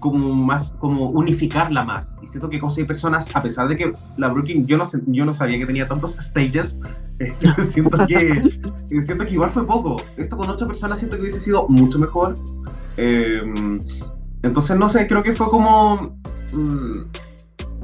[0.00, 2.18] como más, como unificarla más.
[2.22, 5.24] Y siento que con seis personas, a pesar de que la Brooklyn, yo no, yo
[5.24, 6.76] no sabía que tenía tantos stages,
[7.20, 7.32] eh,
[7.70, 8.60] siento, que,
[9.00, 10.02] siento que igual fue poco.
[10.16, 12.34] Esto con ocho personas siento que hubiese sido mucho mejor.
[12.96, 13.78] Em,
[14.42, 16.18] entonces, no sé, creo que fue como...
[16.52, 17.27] Mm,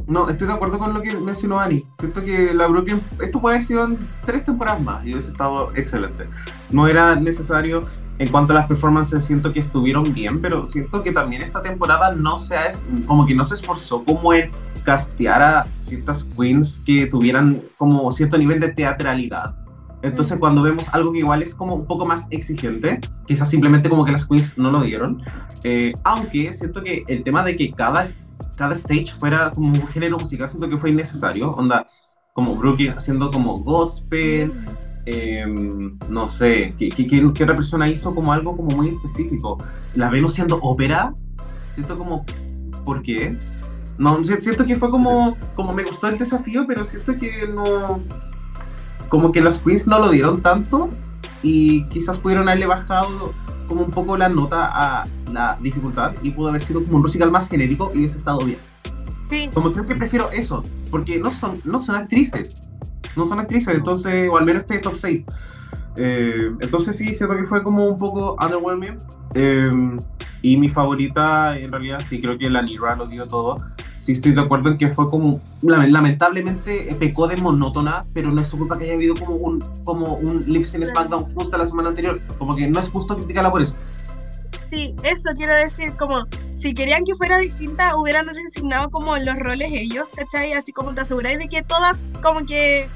[0.06, 1.84] no, estoy de acuerdo con lo que mencionó Ani.
[1.98, 5.72] Siento que la Brooklyn, esto puede haber sido en tres temporadas más y hubiese estado
[5.74, 6.24] excelente.
[6.70, 7.88] No era necesario,
[8.18, 12.14] en cuanto a las performances, siento que estuvieron bien, pero siento que también esta temporada
[12.14, 12.72] no se ha,
[13.06, 14.50] como que no se esforzó como en
[14.84, 19.56] castear a ciertas queens que tuvieran como cierto nivel de teatralidad.
[20.02, 24.04] Entonces, cuando vemos algo que igual es como un poco más exigente, quizás simplemente como
[24.04, 25.22] que las queens no lo dieron,
[25.62, 28.06] eh, aunque siento que el tema de que cada,
[28.56, 31.86] cada stage fuera como un género musical, siento que fue innecesario, onda,
[32.32, 34.50] como Brooklyn haciendo como gospel,
[35.06, 39.58] em, no sé, ¿qué, qué, qué, otra persona hizo como algo como muy específico?
[39.94, 41.14] La Venus siendo ópera,
[41.60, 42.24] siento como,
[42.84, 43.38] ¿por qué?
[43.98, 48.00] No, siento que fue como, como me gustó el desafío, pero siento que no,
[49.08, 50.90] como que las queens no lo dieron tanto
[51.42, 53.32] y quizás pudieron haberle bajado
[53.68, 57.30] como un poco la nota a la dificultad y pudo haber sido como un musical
[57.30, 58.58] más genérico y hubiese estado bien.
[59.30, 59.50] Sí.
[59.52, 62.70] Como creo que prefiero eso, porque no son, no son actrices,
[63.16, 65.24] no son actrices, entonces, o al menos este top 6.
[65.96, 68.96] Eh, entonces sí, siento que fue como un poco underwhelming.
[69.34, 69.70] Eh,
[70.42, 73.56] y mi favorita, en realidad, sí creo que la Nira lo dio todo
[74.04, 78.48] sí estoy de acuerdo en que fue como, lamentablemente pecó de monótona, pero no es
[78.48, 81.88] su culpa que haya habido como un, como un lip sync SmackDown justo la semana
[81.88, 83.74] anterior, como que no es justo criticarla por eso.
[85.02, 90.08] Eso quiero decir, como si querían que fuera distinta, hubieran designado como los roles ellos,
[90.14, 90.52] ¿cachai?
[90.52, 92.86] Así como te aseguráis de que todas como que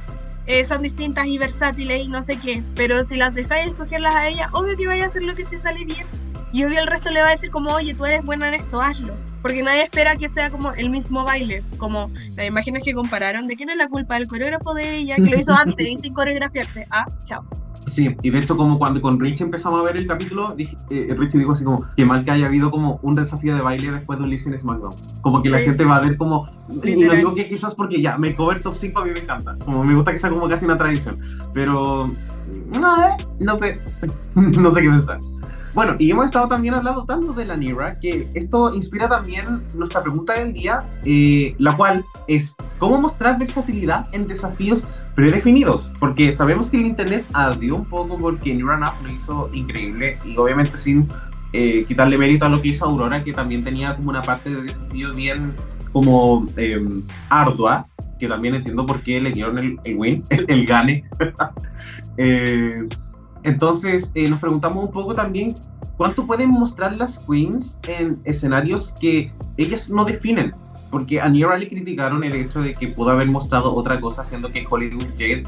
[0.46, 4.28] eh, son distintas y versátiles y no sé qué, pero si las dejáis escogerlas a
[4.28, 6.06] ella, obvio que vaya a hacer lo que te sale bien.
[6.52, 8.80] Y obvio el resto le va a decir como, oye, tú eres buena en esto,
[8.80, 9.14] hazlo.
[9.42, 11.62] Porque nadie espera que sea como el mismo baile.
[11.76, 14.14] Como, las imágenes que compararon, ¿de quién es la culpa?
[14.14, 15.16] ¿Del coreógrafo de ella?
[15.16, 16.86] Que lo hizo antes y sin coreografiarse.
[16.90, 17.44] Ah, chao.
[17.86, 21.08] Sí, y de hecho como cuando con Rich empezamos a ver el capítulo, dije, eh,
[21.16, 24.18] Rich dijo así como, que mal que haya habido como un desafío de baile después
[24.18, 24.92] de un Listen SmackDown.
[25.22, 25.64] Como que la Sí.
[25.64, 26.50] gente va a ver como,
[26.84, 29.56] y no digo que quizás porque ya, me cover top 5 a mí me encanta,
[29.64, 31.16] como me gusta que sea como casi una tradición,
[31.54, 32.06] pero
[32.78, 33.80] no, eh, no sé,
[34.34, 35.18] no sé qué pensar.
[35.78, 40.02] Bueno, y hemos estado también hablando tanto de la Nira que esto inspira también nuestra
[40.02, 46.68] pregunta del día, eh, la cual es cómo mostrar versatilidad en desafíos predefinidos, porque sabemos
[46.68, 51.06] que el internet ardió un poco porque Nira Nuff lo hizo increíble y obviamente sin
[51.52, 54.62] eh, quitarle mérito a lo que hizo Aurora, que también tenía como una parte de
[54.62, 55.52] desafío bien
[55.92, 56.84] como eh,
[57.28, 57.86] ardua,
[58.18, 61.04] que también entiendo por qué le dieron el, el win, el, el gane.
[62.20, 62.88] Eh,
[63.44, 65.54] entonces, eh, nos preguntamos un poco también
[65.96, 70.54] cuánto pueden mostrar las queens en escenarios que ellas no definen.
[70.90, 74.50] Porque a Nira le criticaron el hecho de que pudo haber mostrado otra cosa, siendo
[74.50, 75.44] que Hollywood Jade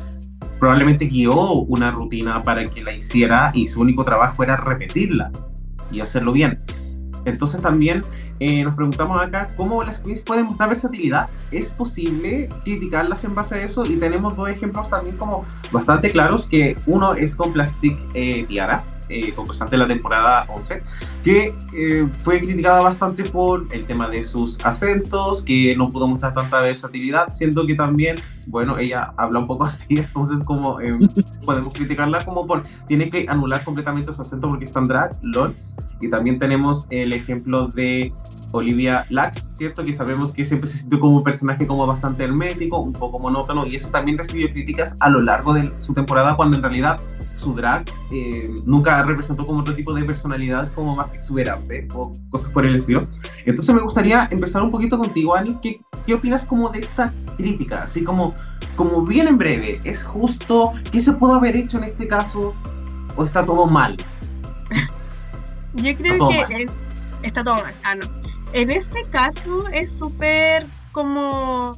[0.58, 5.30] probablemente guió una rutina para que la hiciera y su único trabajo era repetirla
[5.90, 6.62] y hacerlo bien.
[7.24, 8.02] Entonces también
[8.40, 11.28] eh, nos preguntamos acá cómo las queens pueden mostrar versatilidad.
[11.50, 13.84] ¿Es posible criticarlas en base a eso?
[13.84, 18.82] Y tenemos dos ejemplos también como bastante claros, que uno es con Plastic eh, Tiara,
[19.10, 20.82] eh, concursante de la temporada 11,
[21.24, 26.32] que eh, fue criticada bastante por el tema de sus acentos, que no pudo mostrar
[26.32, 30.96] tanta versatilidad, siendo que también, bueno, ella habla un poco así, entonces como eh,
[31.44, 35.54] podemos criticarla como por, tiene que anular completamente su acento porque está en drag, lol.
[36.00, 38.10] Y también tenemos el ejemplo de
[38.52, 39.84] Olivia Lax, ¿cierto?
[39.84, 43.66] Que sabemos que siempre se sintió como un personaje como bastante hermético, un poco monótono,
[43.66, 47.00] y eso también recibió críticas a lo largo de su temporada, cuando en realidad
[47.40, 52.50] su drag eh, nunca representó como otro tipo de personalidad como más exuberante o cosas
[52.50, 53.02] por el estilo.
[53.46, 55.54] Entonces me gustaría empezar un poquito contigo, Ani.
[55.62, 57.84] ¿Qué, qué opinas como de esta crítica?
[57.84, 58.34] Así como,
[58.76, 60.72] como bien en breve, ¿es justo?
[60.92, 62.54] ¿Qué se pudo haber hecho en este caso?
[63.16, 63.96] ¿O está todo mal?
[65.74, 66.52] Yo creo que mal.
[66.52, 66.72] es-
[67.22, 67.74] está todo mal.
[67.84, 68.06] Ah, no.
[68.52, 71.72] En este caso es súper como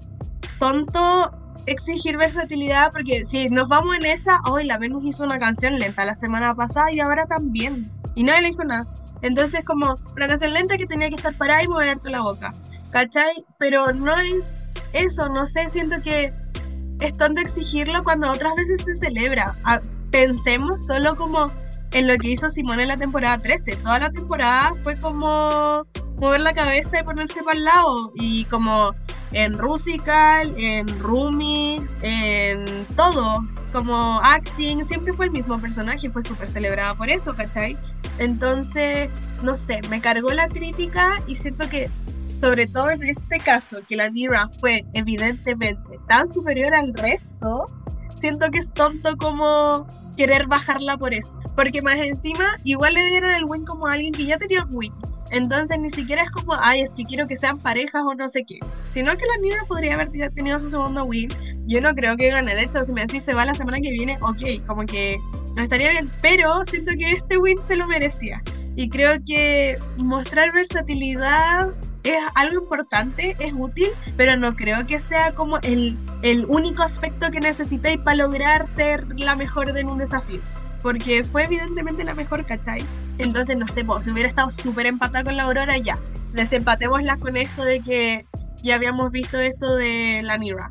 [0.58, 1.30] tonto
[1.66, 6.04] exigir versatilidad porque si nos vamos en esa, hoy la Venus hizo una canción lenta
[6.04, 7.82] la semana pasada y ahora también.
[8.14, 8.84] Y nadie le dijo nada.
[9.22, 12.52] Entonces como una canción lenta que tenía que estar parada y mover harto la boca.
[12.90, 13.44] ¿Cachai?
[13.58, 14.62] Pero no es
[14.92, 16.32] eso, no sé, siento que
[17.00, 19.54] es tonto exigirlo cuando otras veces se celebra.
[20.10, 21.50] Pensemos solo como
[21.92, 23.76] en lo que hizo Simón en la temporada 13.
[23.76, 25.86] Toda la temporada fue como
[26.16, 28.12] mover la cabeza y ponerse para el lado.
[28.16, 28.94] Y como
[29.32, 33.42] en Rusical, en Rumix, en todos,
[33.72, 37.76] como acting, siempre fue el mismo personaje, fue súper celebrada por eso, ¿cachai?
[38.18, 39.10] Entonces,
[39.42, 41.90] no sé, me cargó la crítica y siento que,
[42.34, 47.64] sobre todo en este caso, que la Nira fue evidentemente tan superior al resto,
[48.20, 51.38] siento que es tonto como querer bajarla por eso.
[51.56, 54.92] Porque más encima, igual le dieron el win como a alguien que ya tenía win.
[55.32, 58.44] Entonces ni siquiera es como, ay, es que quiero que sean parejas o no sé
[58.44, 58.58] qué.
[58.90, 61.30] Sino que la Nira podría haber tenido su segundo win.
[61.66, 62.54] Yo no creo que gane.
[62.54, 65.18] De hecho, si me decís se va la semana que viene, ok, como que
[65.56, 66.10] no estaría bien.
[66.20, 68.42] Pero siento que este win se lo merecía.
[68.76, 71.70] Y creo que mostrar versatilidad
[72.04, 77.30] es algo importante, es útil, pero no creo que sea como el, el único aspecto
[77.30, 80.40] que necesitáis para lograr ser la mejor en un desafío.
[80.82, 82.84] Porque fue evidentemente la mejor, ¿cachai?
[83.18, 85.98] Entonces, no sé, pues, si hubiera estado súper empatada con la Aurora, ya.
[86.32, 88.26] Desempatémosla con esto de que
[88.62, 90.68] ya habíamos visto esto de la Nira.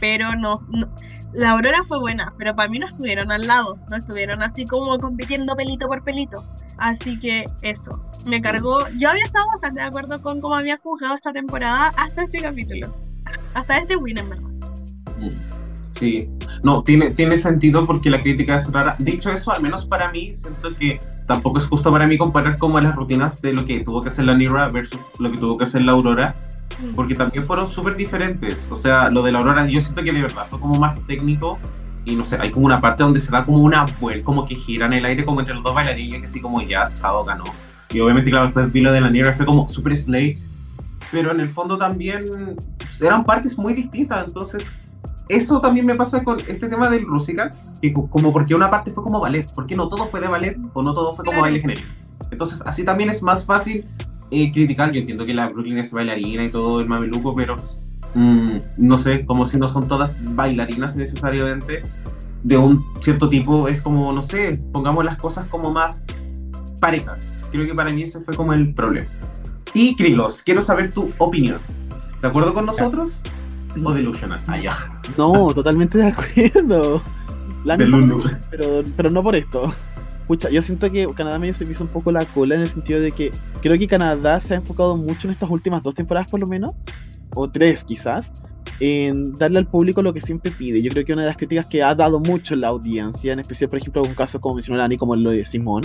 [0.00, 0.88] Pero no, no-
[1.32, 4.98] la Aurora fue buena, pero para mí no estuvieron al lado, no estuvieron así como
[4.98, 6.42] compitiendo pelito por pelito.
[6.78, 8.86] Así que eso, me cargó.
[8.98, 12.94] Yo había estado bastante de acuerdo con cómo había juzgado esta temporada hasta este capítulo.
[13.54, 14.48] Hasta este win, en verdad.
[15.92, 16.28] Sí,
[16.64, 18.96] no, tiene, tiene sentido porque la crítica es rara.
[18.98, 22.80] Dicho eso, al menos para mí, siento que tampoco es justo para mí comparar como
[22.80, 25.64] las rutinas de lo que tuvo que hacer la Nira versus lo que tuvo que
[25.64, 26.34] hacer la Aurora,
[26.82, 26.94] Mm.
[26.94, 28.66] porque también fueron súper diferentes.
[28.70, 31.58] O sea, lo de la Aurora yo siento que de verdad fue como más técnico
[32.04, 34.56] y no sé, hay como una parte donde se da como una vuelta, como que
[34.56, 37.44] gira en el aire como entre los dos bailarines, que así como ya, chao, ganó.
[37.90, 40.38] Y obviamente, claro, después vi lo de la Nira, fue como súper slay,
[41.12, 42.24] pero en el fondo también
[42.78, 44.66] pues, eran partes muy distintas, entonces
[45.28, 48.90] eso también me pasa con este tema del Rusical, que co- como porque una parte
[48.92, 51.60] fue como ballet, porque no todo fue de ballet o no todo fue como baile
[51.60, 51.88] genérico.
[52.30, 53.84] Entonces, así también es más fácil
[54.30, 54.92] eh, criticar.
[54.92, 57.56] Yo entiendo que la Brooklyn es bailarina y todo el mameluco, pero
[58.14, 61.82] mm, no sé, como si no son todas bailarinas necesariamente
[62.42, 66.04] de un cierto tipo, es como, no sé, pongamos las cosas como más
[66.80, 67.20] parejas.
[67.50, 69.06] Creo que para mí ese fue como el problema.
[69.72, 71.58] Y Krilos, quiero saber tu opinión.
[72.20, 73.20] ¿De acuerdo con nosotros?
[73.82, 74.40] ¿O delusional?
[74.46, 75.00] Ah, ya.
[75.16, 77.02] No, totalmente de acuerdo.
[77.64, 77.86] La De
[78.50, 79.72] pero, pero no por esto.
[80.26, 83.00] Pucha, yo siento que Canadá medio se piso un poco la cola en el sentido
[83.00, 86.40] de que creo que Canadá se ha enfocado mucho en estas últimas dos temporadas por
[86.40, 86.72] lo menos,
[87.34, 88.32] o tres quizás,
[88.80, 90.82] en darle al público lo que siempre pide.
[90.82, 93.70] Yo creo que una de las críticas que ha dado mucho la audiencia, en especial
[93.70, 95.82] por ejemplo un caso como mencionó Lani, como lo de Simón,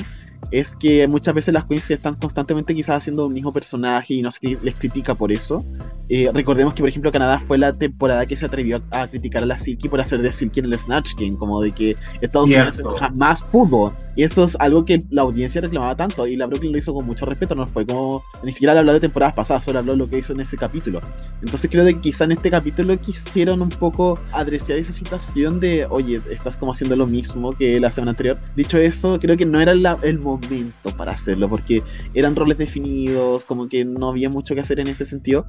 [0.51, 4.31] es que muchas veces las queens están constantemente quizás haciendo un mismo personaje y no
[4.31, 5.65] se les critica por eso.
[6.09, 9.43] Eh, recordemos que por ejemplo Canadá fue la temporada que se atrevió a, a criticar
[9.43, 12.49] a la Silky por hacer de Silky en el Snatch Game, como de que Estados
[12.49, 12.95] Unidos Cierto.
[12.97, 13.93] jamás pudo.
[14.15, 17.05] Y eso es algo que la audiencia reclamaba tanto y la Brooklyn lo hizo con
[17.05, 19.99] mucho respeto, no fue como ni siquiera le habló de temporadas pasadas, solo habló de
[19.99, 20.99] lo que hizo en ese capítulo.
[21.43, 25.85] Entonces creo de que quizá en este capítulo quisieron un poco adresar esa situación de,
[25.89, 28.39] oye, estás como haciendo lo mismo que la semana anterior.
[28.55, 31.83] Dicho eso, creo que no era la- el momento para hacerlo, porque
[32.15, 35.45] eran roles definidos, como que no había mucho que hacer en ese sentido.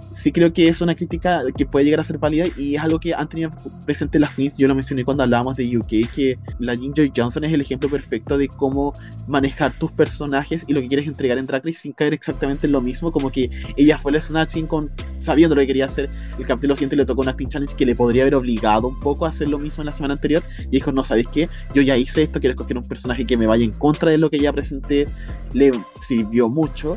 [0.00, 2.98] Sí creo que es una crítica que puede llegar a ser válida y es algo
[2.98, 3.50] que han tenido
[3.84, 4.54] presente las queens.
[4.56, 8.38] Yo lo mencioné cuando hablábamos de UK, que la Ginger Johnson es el ejemplo perfecto
[8.38, 8.92] de cómo
[9.26, 12.72] manejar tus personajes y lo que quieres entregar en Drag Race sin caer exactamente en
[12.72, 16.10] lo mismo, como que ella fue el Snatching con sabiendo lo que quería hacer.
[16.38, 19.26] El capítulo siguiente le tocó un acting challenge que le podría haber obligado un poco
[19.26, 21.48] a hacer lo mismo en la semana anterior y dijo, no, ¿sabéis qué?
[21.74, 24.30] Yo ya hice esto, quiero escoger un personaje que me vaya en contra de lo
[24.30, 25.06] que ya presenté,
[25.52, 26.96] le sirvió mucho.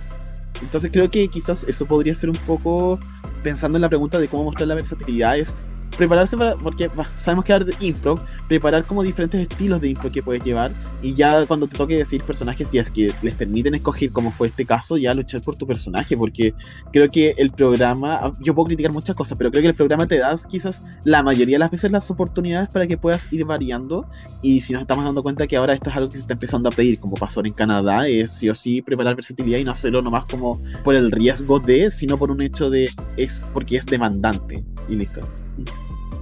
[0.61, 2.99] Entonces creo que quizás eso podría ser un poco,
[3.41, 7.45] pensando en la pregunta de cómo mostrar la versatilidad, es prepararse para, porque bah, sabemos
[7.45, 8.15] que hablar de impro,
[8.47, 12.23] preparar como diferentes estilos de impro que puedes llevar y ya cuando te toque decir
[12.23, 15.67] personajes, si es que les permiten escoger como fue este caso, ya luchar por tu
[15.67, 16.53] personaje, porque
[16.91, 20.07] creo que el programa, ah, yo puedo criticar muchas cosas, pero creo que el programa
[20.07, 24.07] te da quizás la mayoría de las veces las oportunidades para que puedas ir variando
[24.41, 26.69] y si nos estamos dando cuenta que ahora esto es algo que se está empezando
[26.69, 30.01] a pedir, como pasó en Canadá, es sí o sí preparar versatilidad y no hacerlo
[30.01, 34.63] nomás como por el riesgo de, sino por un hecho de es porque es demandante
[34.89, 35.21] y listo.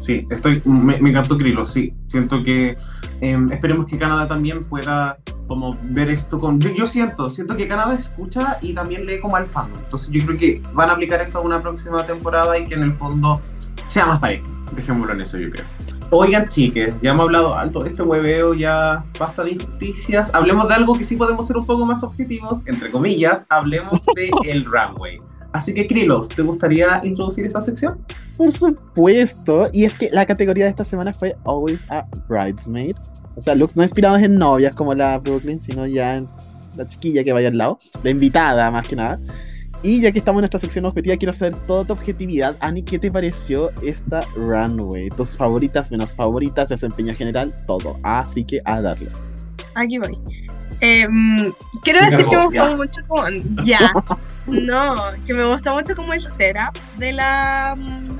[0.01, 1.93] Sí, estoy, me, me encantó Krilo, sí.
[2.07, 2.75] Siento que
[3.21, 6.59] em, esperemos que Canadá también pueda como ver esto con...
[6.59, 9.79] Yo, yo siento, siento que Canadá escucha y también lee como al fandom.
[9.79, 12.81] Entonces yo creo que van a aplicar esto a una próxima temporada y que en
[12.81, 13.39] el fondo
[13.89, 14.45] sea más parejo.
[14.75, 15.65] Dejémoslo en eso, yo creo.
[16.09, 20.33] Oigan, chiques, ya hemos hablado alto de este hueveo, ya basta de injusticias.
[20.33, 24.31] Hablemos de algo que sí podemos ser un poco más objetivos, entre comillas, hablemos de
[24.49, 25.21] el runway.
[25.53, 27.99] Así que, Krilos, ¿te gustaría introducir esta sección?
[28.37, 32.95] Por supuesto, y es que la categoría de esta semana fue Always a Bridesmaid.
[33.35, 36.29] O sea, looks no inspirados en novias como la Brooklyn, sino ya en
[36.77, 39.19] la chiquilla que vaya al lado, la invitada más que nada.
[39.83, 42.55] Y ya que estamos en nuestra sección objetiva, quiero saber toda tu objetividad.
[42.59, 45.09] Ani, ¿qué te pareció esta runway?
[45.09, 47.97] Tus favoritas, menos favoritas, desempeño general, todo.
[48.03, 49.09] Así que a darle.
[49.73, 50.17] Aquí voy.
[50.81, 52.75] Em, quiero decir que me gustó ya.
[52.75, 53.27] mucho como.
[53.63, 53.91] Ya.
[54.47, 54.95] No,
[55.27, 57.75] que me gustó mucho como el setup de la.
[57.77, 58.17] mm,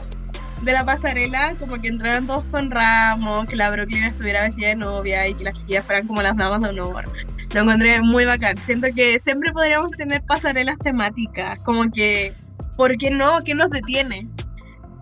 [0.64, 4.76] De la pasarela, como que entraran todos con ramos, que la Brooklyn estuviera vestida de
[4.76, 7.10] novia y que las chiquillas fueran como las damas de honor.
[7.54, 8.58] Lo encontré muy bacán.
[8.60, 12.36] Siento que siempre podríamos tener pasarelas temáticas, como que,
[12.78, 13.40] ¿por qué no?
[13.44, 14.30] ¿Qué nos detiene?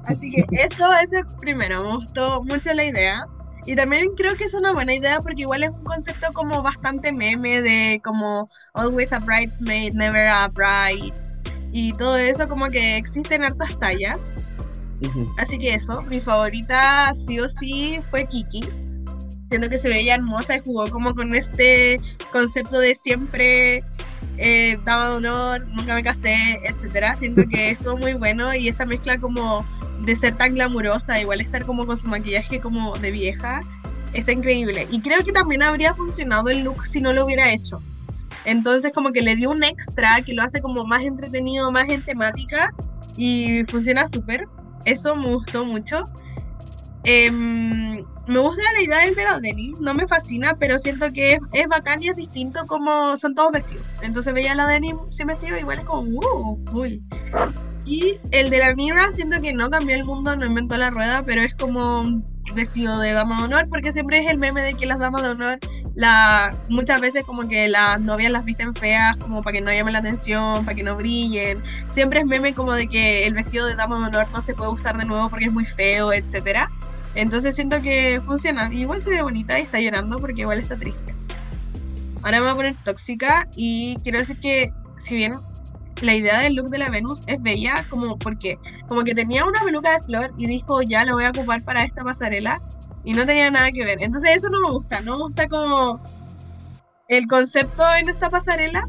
[0.06, 3.26] Así que eso, eso primero, me gustó mucho la idea.
[3.70, 7.12] Y también creo que es una buena idea porque igual es un concepto como bastante
[7.12, 11.14] meme de como always a bridesmaid, never a bride.
[11.72, 14.34] Y todo eso como que existen hartas tallas.
[15.04, 15.32] Ujú.
[15.38, 18.68] Así que eso, mi favorita sí o sí fue Kiki.
[19.50, 22.02] Siento que se veía hermosa y jugó como con este
[22.32, 23.84] concepto de siempre
[24.38, 27.16] eh, dama de honor, nunca me casé, etcétera.
[27.16, 29.64] Siento que estuvo muy bueno y esta mezcla como
[30.02, 33.62] de ser tan glamurosa, igual estar como con su maquillaje como de vieja,
[34.14, 34.88] está increíble.
[34.92, 37.82] Y creo que también habría funcionado el look si no lo hubiera hecho.
[38.46, 42.04] Entonces como que le dio un extra que lo hace como más entretenido, más en
[42.04, 42.74] temática
[43.18, 44.48] y funciona súper.
[44.86, 46.04] Eso me gustó mucho.
[47.04, 51.34] Em, me gusta la idea del de la denim, no me fascina, pero siento que
[51.34, 53.88] es, es bacán y es distinto como son todos vestidos.
[54.02, 57.02] Entonces veía la denim sin vestido, igual es como, wow, cool.
[57.90, 61.24] Y el de la Mira, siento que no cambió el mundo, no inventó la rueda,
[61.26, 62.24] pero es como un
[62.54, 65.30] vestido de dama de honor, porque siempre es el meme de que las damas de
[65.30, 65.58] honor,
[65.96, 69.94] la, muchas veces como que las novias las visten feas, como para que no llamen
[69.94, 71.64] la atención, para que no brillen.
[71.90, 74.70] Siempre es meme como de que el vestido de dama de honor no se puede
[74.70, 76.70] usar de nuevo porque es muy feo, etcétera.
[77.16, 78.72] Entonces siento que funciona.
[78.72, 81.16] Igual se ve bonita y está llorando porque igual está triste.
[82.22, 85.34] Ahora me voy a poner tóxica y quiero decir que si bien
[86.02, 89.62] la idea del look de la Venus es bella, como porque como que tenía una
[89.62, 92.60] peluca de flor y dijo ya lo voy a ocupar para esta pasarela
[93.04, 93.98] y no tenía nada que ver.
[94.02, 96.02] Entonces eso no me gusta, no me gusta como
[97.08, 98.88] el concepto en esta pasarela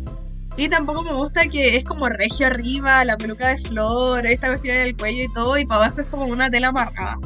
[0.56, 4.76] y tampoco me gusta que es como regio arriba, la peluca de flor, esta cuestión
[4.76, 7.16] en el cuello y todo y para abajo es como una tela amarrada.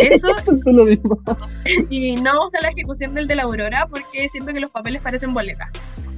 [0.00, 1.20] Eso Eso es lo mismo.
[1.88, 5.02] y no me gusta la ejecución del de la Aurora porque siento que los papeles
[5.02, 5.68] parecen boletas.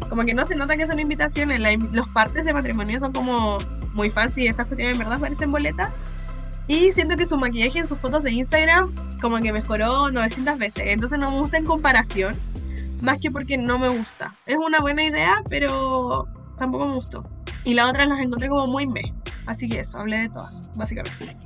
[0.09, 3.59] Como que no se nota que son invitaciones, la los partes de matrimonio son como
[3.95, 5.91] muy fancy, estas cuestiones en verdad parecen boletas.
[6.69, 10.85] Y siento que su maquillaje en sus fotos de Instagram como que mejoró 900 veces,
[10.87, 12.37] entonces no me gusta en comparación,
[13.01, 14.35] más que porque no me gusta.
[14.47, 17.29] Es una buena idea, pero tampoco me gustó.
[17.65, 19.03] Y la otra las encontré como muy me.
[19.47, 21.37] Así que eso, hablé de todas, básicamente.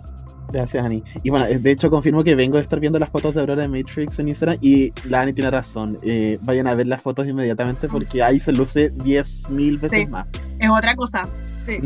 [0.53, 1.03] Gracias, Ani.
[1.22, 3.62] Y bueno, eh, de hecho confirmo que vengo de estar viendo las fotos de Aurora
[3.62, 5.99] de Matrix en Instagram y la Ani tiene razón.
[6.03, 10.11] Eh, vayan a ver las fotos inmediatamente porque ahí se luce 10.000 veces Sí.
[10.11, 10.26] más.
[10.59, 11.24] Es otra cosa.
[11.64, 11.78] Sí.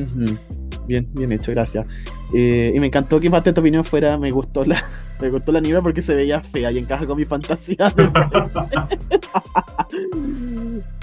[0.87, 1.87] Bien, bien hecho, gracias.
[2.35, 4.83] Eh, y me encantó que parte de tu opinión fuera, me gustó la,
[5.21, 7.93] me gustó la niebla porque se veía fea y encaja con mi fantasía.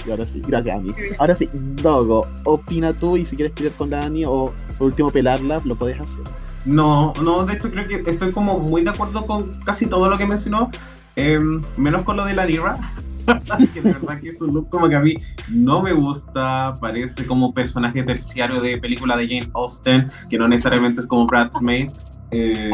[0.05, 0.93] y ahora sí, gracias Ani.
[1.19, 5.11] Ahora sí, Dogo, opina tú y si quieres pelear con la Ani o por último
[5.11, 6.23] pelarla, lo puedes hacer.
[6.67, 10.17] No, no, de hecho creo que estoy como muy de acuerdo con casi todo lo
[10.17, 10.69] que mencionó,
[11.15, 12.77] em, menos con lo de la Nira,
[13.73, 15.15] que de verdad que su look como que a mí
[15.49, 21.01] no me gusta, parece como personaje terciario de película de Jane Austen, que no necesariamente
[21.01, 21.89] es como Bridesmaid.
[22.31, 22.69] Em,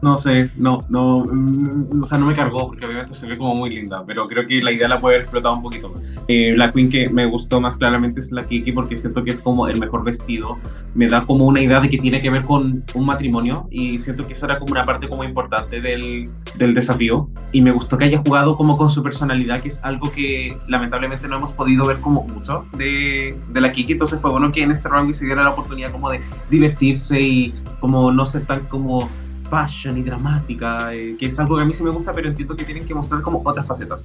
[0.00, 3.54] no sé, no, no, mm, o sea, no me cargó porque obviamente se ve como
[3.54, 6.12] muy linda, pero creo que la idea la puede haber explotado un poquito más.
[6.28, 9.40] Eh, la Queen que me gustó más claramente es la Kiki porque siento que es
[9.40, 10.56] como el mejor vestido,
[10.94, 14.24] me da como una idea de que tiene que ver con un matrimonio y siento
[14.26, 17.28] que eso era como una parte como importante del, del desafío.
[17.50, 21.26] Y me gustó que haya jugado como con su personalidad, que es algo que lamentablemente
[21.26, 24.70] no hemos podido ver como mucho de, de la Kiki, entonces fue bueno que en
[24.70, 26.20] este round se diera la oportunidad como de
[26.50, 29.08] divertirse y como no ser tan como
[29.48, 32.54] fashion y dramática, eh, que es algo que a mí sí me gusta, pero entiendo
[32.56, 34.04] que tienen que mostrar como otras facetas.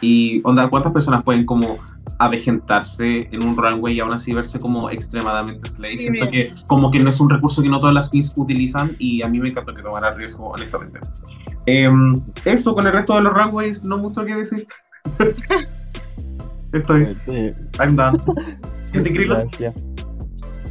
[0.00, 1.78] Y, onda, ¿cuántas personas pueden como
[2.18, 5.98] avejentarse en un runway y aún así verse como extremadamente slay?
[5.98, 6.54] Sí, Siento bien.
[6.54, 9.28] que como que no es un recurso que no todas las queens utilizan y a
[9.28, 11.00] mí me encanta que tomara riesgo, honestamente.
[11.66, 12.14] Em,
[12.44, 14.66] eso, con el resto de los runways, no mucho que decir.
[16.72, 18.18] Estoy, Eh, I'm done.
[18.92, 19.36] Gente Krilo.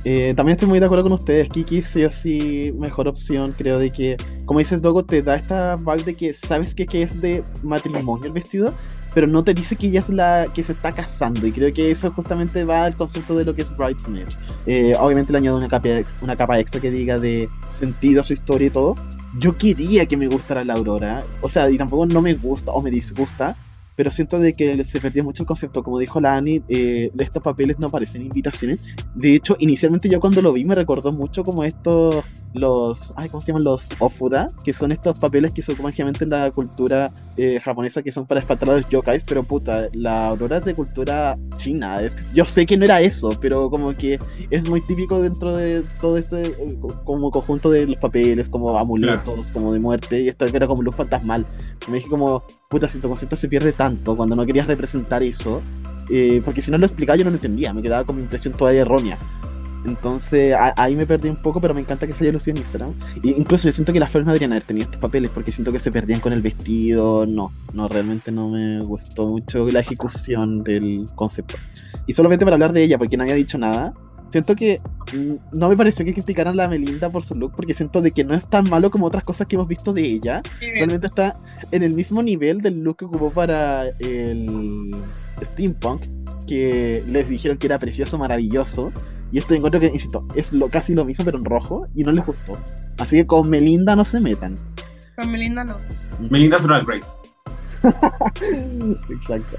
[0.06, 1.49] Eh, también estoy muy de acuerdo con ustedes.
[1.49, 3.54] Kiki sí o sí mejor opción.
[3.58, 7.04] Creo de que, como dices, Dogo, te da esta vibe de que sabes que, que
[7.04, 8.74] es de matrimonio el vestido,
[9.14, 11.47] pero no te dice que ella es la que se está casando.
[11.47, 14.28] Y creo que eso justamente va al concepto de lo que es Bridesmaid.
[14.66, 15.89] Eh, obviamente le añado una capa,
[16.22, 18.95] una capa extra que diga de sentido a su historia y todo.
[19.39, 21.26] Yo quería que me gustara la Aurora.
[21.41, 23.56] O sea, y tampoco no me gusta o me disgusta.
[23.95, 25.83] Pero siento de que se perdió mucho el concepto.
[25.83, 28.83] Como dijo la Ani, eh, estos papeles no parecen invitaciones.
[29.15, 32.23] De hecho, inicialmente yo cuando lo vi me recordó mucho como estos,
[32.53, 33.63] los, ay, ¿cómo se llaman?
[33.63, 38.01] Los ofuda, que son estos papeles que se ocupan generalmente en la cultura eh, japonesa,
[38.01, 42.01] que son para espantar a los yokais, pero puta, la aurora es de cultura china.
[42.01, 44.19] Es, yo sé que no era eso, pero como que
[44.49, 49.51] es muy típico dentro de todo este eh, como conjunto de los papeles, como amuletos,
[49.51, 51.45] como de muerte, y esto era como luz fantasmal.
[51.87, 52.43] Me dije como,
[52.74, 55.61] puta, si tu concepto se pierde tanto cuando no querías representar eso,
[56.09, 58.53] eh, porque si no lo explicaba yo no lo entendía, me quedaba con mi impresión
[58.53, 59.17] todavía errónea.
[59.86, 62.61] Entonces a- ahí me perdí un poco, pero me encanta que se haya lucido en
[62.61, 62.93] Instagram.
[63.21, 65.71] Y incluso yo siento que las flores no deberían haber tenido estos papeles, porque siento
[65.71, 67.26] que se perdían con el vestido.
[67.26, 71.55] No, no, realmente no me gustó mucho la ejecución del concepto.
[72.07, 73.93] Y solamente para hablar de ella, porque nadie ha dicho nada,
[74.34, 74.81] siento que
[75.13, 78.11] mm, no me pareció que criticaran a la Melinda por su look, porque siento de
[78.11, 80.41] que no es tan malo como otras cosas que hemos visto de ella.
[80.59, 81.39] Realmente está
[81.71, 84.91] en el mismo nivel del look que ocupó para el
[85.39, 86.01] steampunk
[86.47, 88.91] que les dijeron que era precioso, maravilloso.
[89.31, 92.11] Y esto encuentro que, insisto, es lo, casi lo mismo pero en rojo y no
[92.11, 92.57] les gustó.
[92.97, 94.55] Así que con Melinda no se metan.
[95.15, 95.77] Con Melinda no.
[96.31, 97.07] Melinda's Drag Race.
[99.09, 99.57] exacto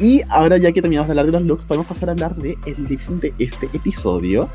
[0.00, 2.56] y ahora ya que terminamos de hablar de los looks podemos pasar a hablar de
[2.66, 4.50] el lip de este episodio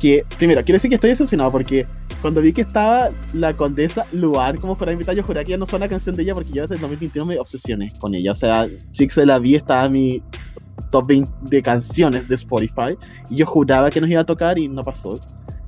[0.00, 1.86] que primero quiero decir que estoy decepcionado porque
[2.22, 5.66] cuando vi que estaba la condesa Luar como fuera invitada, yo juré que ya no
[5.66, 8.30] fue la canción de ella porque yo desde el 2021 me obsesioné con ella.
[8.30, 10.22] O sea, Chicks de la Vi estaba mi
[10.90, 12.96] top 20 de canciones de Spotify
[13.28, 15.18] y yo juraba que nos iba a tocar y no pasó.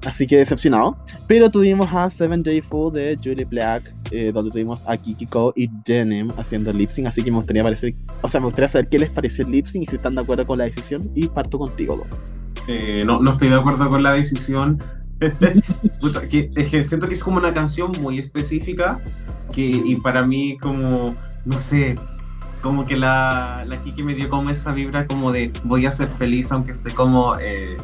[0.05, 0.97] Así que decepcionado.
[1.27, 5.69] Pero tuvimos a Seven Day Full de Julie Black, eh, donde tuvimos a Kikiko y
[5.85, 7.07] Denim haciendo lip sync.
[7.07, 7.95] Así que me gustaría, parecer,
[8.69, 11.03] saber qué les pareció el lip sync y si están de acuerdo con la decisión.
[11.15, 12.05] Y parto contigo.
[12.69, 14.79] Eh, no, no estoy de acuerdo con la decisión.
[16.01, 19.01] Puta, que, es que siento que es como una canción muy específica
[19.57, 21.95] y para mí como, no sé,
[22.61, 26.09] como que la, la Kiki me dio como esa vibra como de voy a ser
[26.19, 27.77] feliz aunque esté como, eh,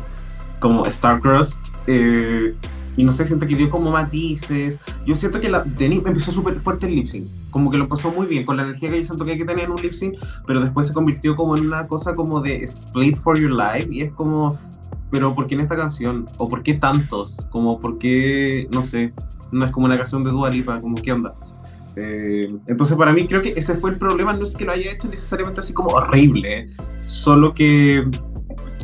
[0.61, 1.59] como Starcrossed.
[1.87, 2.55] Eh,
[2.97, 4.79] y no sé, siento que dio como matices.
[5.07, 7.27] Yo siento que la Denim empezó súper fuerte en lip sync.
[7.51, 9.45] Como que lo pasó muy bien con la energía que yo siento que hay que
[9.45, 12.63] tener en un lip sync, pero después se convirtió como en una cosa como de
[12.65, 13.89] split for your life.
[13.91, 14.55] Y es como,
[15.11, 16.27] pero ¿por qué en esta canción?
[16.39, 17.47] ¿O por qué tantos?
[17.51, 19.13] Como, ¿por qué, no sé,
[19.51, 20.81] no es como una canción de Dua Lipa?
[20.81, 21.35] Como, ¿qué onda?
[21.97, 24.93] Eh, entonces para mí creo que ese fue el problema, no es que lo haya
[24.93, 28.09] hecho necesariamente así como horrible, solo que,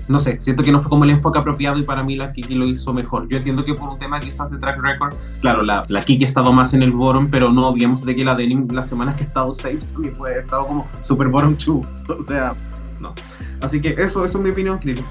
[0.08, 2.54] no sé, siento que no fue como el enfoque apropiado y para mí la Kiki
[2.54, 3.28] lo hizo mejor.
[3.28, 6.28] Yo entiendo que por un tema quizás de track record, claro, la, la Kiki ha
[6.28, 9.24] estado más en el bottom, pero no olvidemos de que la Denim las semanas que
[9.24, 11.86] ha estado safe también puede haber estado como super bottom 2,
[12.18, 12.52] o sea,
[13.00, 13.14] no.
[13.60, 15.02] Así que eso, eso es mi opinión, Krilo.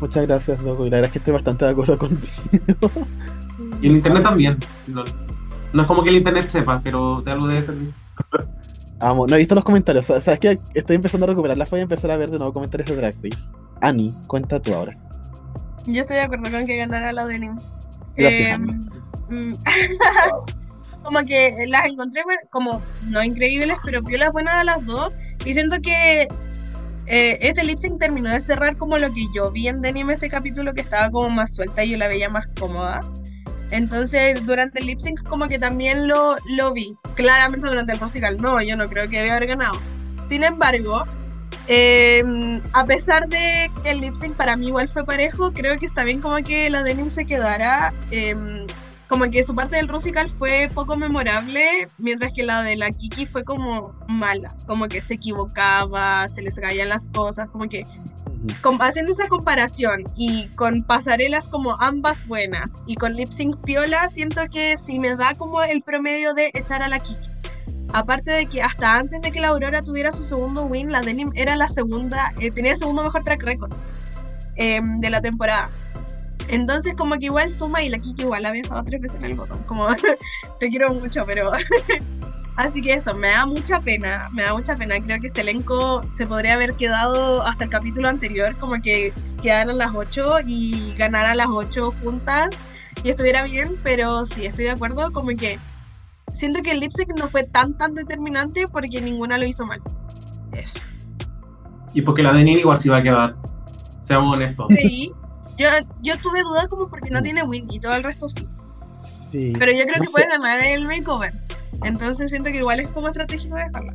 [0.00, 0.86] Muchas gracias, loco.
[0.86, 2.90] Y la verdad es que estoy bastante de acuerdo contigo.
[3.80, 4.58] Y el internet también.
[4.88, 5.04] No,
[5.72, 7.92] no es como que el internet sepa, pero de algo debe servir.
[8.98, 10.08] Vamos, no he visto los comentarios.
[10.08, 11.70] O sea, es que estoy empezando a recuperarlas.
[11.70, 13.52] Voy a empezar a ver de nuevo comentarios de Drag Race.
[13.80, 14.96] Ani, cuenta tú ahora.
[15.86, 17.56] Yo estoy de acuerdo con que ganara la Denim.
[18.16, 18.72] Gracias, Eh, Ani.
[19.28, 19.54] mm,
[21.02, 25.14] como que las encontré como no increíbles, pero las buenas a las dos.
[25.44, 26.22] Y siento que
[27.06, 30.28] eh, este lip sync terminó de cerrar como lo que yo vi en Denim este
[30.28, 33.00] capítulo, que estaba como más suelta y yo la veía más cómoda.
[33.70, 36.96] Entonces, durante el lip sync, como que también lo, lo vi.
[37.14, 39.78] Claramente durante el musical, no, yo no creo que debe haber ganado.
[40.26, 41.02] Sin embargo,
[41.68, 45.86] eh, a pesar de que el lip sync para mí igual fue parejo, creo que
[45.86, 47.92] está bien como que la Denim se quedara.
[48.10, 48.36] eh,
[49.06, 53.26] como que su parte del musical fue poco memorable, mientras que la de la Kiki
[53.26, 54.52] fue como mala.
[54.66, 57.82] Como que se equivocaba, se les caían las cosas, como que
[58.62, 64.08] com- haciendo esa comparación y con pasarelas como ambas buenas y con lip sync piola,
[64.08, 67.30] siento que sí me da como el promedio de echar a la Kiki.
[67.92, 71.30] Aparte de que hasta antes de que la Aurora tuviera su segundo win, la Denim
[71.34, 73.72] era la segunda, eh, tenía el segundo mejor track record
[74.56, 75.70] eh, de la temporada.
[76.48, 79.34] Entonces como que igual suma y la Kiki igual había estado tres veces en el
[79.34, 79.86] botón, como
[80.60, 81.52] te quiero mucho, pero
[82.56, 86.02] así que eso, me da mucha pena, me da mucha pena, creo que este elenco
[86.14, 89.12] se podría haber quedado hasta el capítulo anterior, como que
[89.42, 92.50] quedaran las ocho y ganara las ocho juntas
[93.02, 95.58] y estuviera bien, pero sí, estoy de acuerdo, como que
[96.28, 99.80] siento que el lip sync no fue tan tan determinante porque ninguna lo hizo mal.
[100.52, 100.78] Eso.
[101.94, 103.36] Y porque la Denim igual se iba a quedar.
[104.02, 104.66] Seamos honestos.
[104.68, 105.12] Creí.
[105.58, 105.68] Yo,
[106.02, 108.46] yo tuve dudas como porque no tiene win y todo el resto sí.
[108.98, 109.52] Sí.
[109.58, 110.12] Pero yo creo No que sé.
[110.12, 111.32] puede ganar el makeover.
[111.84, 113.94] Entonces siento que igual es como estratégico dejarla.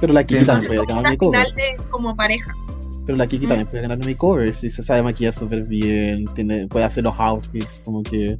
[0.00, 0.46] Pero la Kiki Sí.
[0.46, 1.40] también puede ganar una makeover.
[1.46, 2.54] final de como pareja.
[3.06, 3.48] Pero la Kiki Mm.
[3.48, 4.54] también puede ganar makeover.
[4.54, 8.38] Si se sabe maquillar súper bien, tiene, puede hacer los outfits, como que.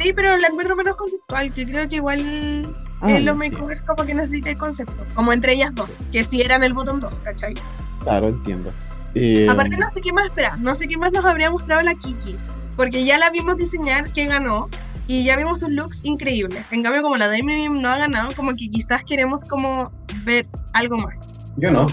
[0.00, 1.52] Sí, pero la encuentro menos conceptual.
[1.52, 3.50] Yo creo que igual Ah, en los sí.
[3.50, 5.06] makeovers como que necesita el concepto.
[5.14, 5.90] Como entre ellas dos.
[6.12, 7.54] Que si eran el botón 2, ¿cachai?
[8.02, 8.70] Claro, entiendo.
[9.14, 10.58] Eh, Aparte no sé qué más esperar.
[10.60, 12.36] No sé qué más nos habría mostrado la Kiki.
[12.76, 14.68] Porque ya la vimos diseñar que ganó.
[15.06, 16.64] Y ya vimos sus looks increíbles.
[16.70, 19.90] En cambio, como la Demi no ha ganado, como que quizás queremos como
[20.24, 21.28] ver algo más.
[21.56, 21.86] Yo no.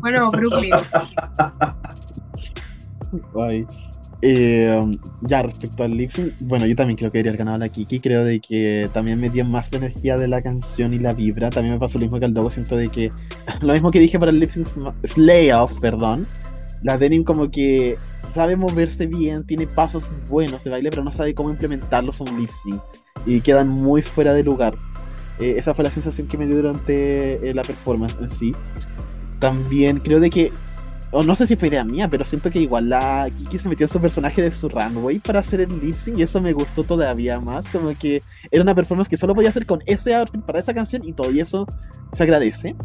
[0.00, 0.74] Bueno, Brooklyn.
[3.40, 3.66] Ay.
[4.22, 4.78] Eh,
[5.22, 6.10] ya respecto al lip
[6.42, 8.00] bueno, yo también creo que debería haber ganado la Kiki.
[8.00, 11.50] Creo de que también me dio más la energía de la canción y la vibra.
[11.50, 12.50] También me pasó lo mismo que al Dogo.
[12.50, 13.10] Siento de que
[13.62, 16.26] lo mismo que dije para el lip sync sm- Slay Off, perdón.
[16.82, 21.34] La Denim como que sabe moverse bien, tiene pasos buenos de baile, pero no sabe
[21.34, 22.80] cómo implementarlos en un lip sync.
[23.26, 24.74] Y quedan muy fuera de lugar.
[25.38, 28.52] Eh, esa fue la sensación que me dio durante eh, la performance en sí.
[29.40, 30.52] También creo de que
[31.12, 33.84] o no sé si fue idea mía, pero siento que igual la Kiki se metió
[33.84, 36.84] en su personaje de su runway para hacer el lip sync y eso me gustó
[36.84, 37.64] todavía más.
[37.68, 41.02] Como que era una performance que solo podía hacer con ese outfit para esa canción
[41.04, 41.66] y todo y eso
[42.12, 42.76] se agradece.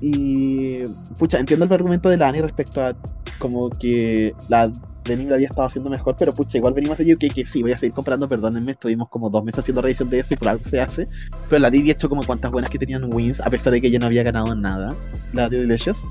[0.00, 0.80] Y
[1.18, 2.96] pucha, entiendo el argumento de Lani respecto a
[3.38, 4.70] como que la
[5.06, 7.72] Denim la había estado haciendo mejor, pero pucha, igual venimos de UK que sí, voy
[7.72, 10.64] a seguir comprando, perdónenme, estuvimos como dos meses haciendo revisión de eso y por algo
[10.68, 11.08] se hace.
[11.48, 13.86] Pero la Divi ha hecho como cuantas buenas que tenían wins, a pesar de que
[13.88, 14.94] ella no había ganado nada,
[15.32, 16.04] la de Delicious.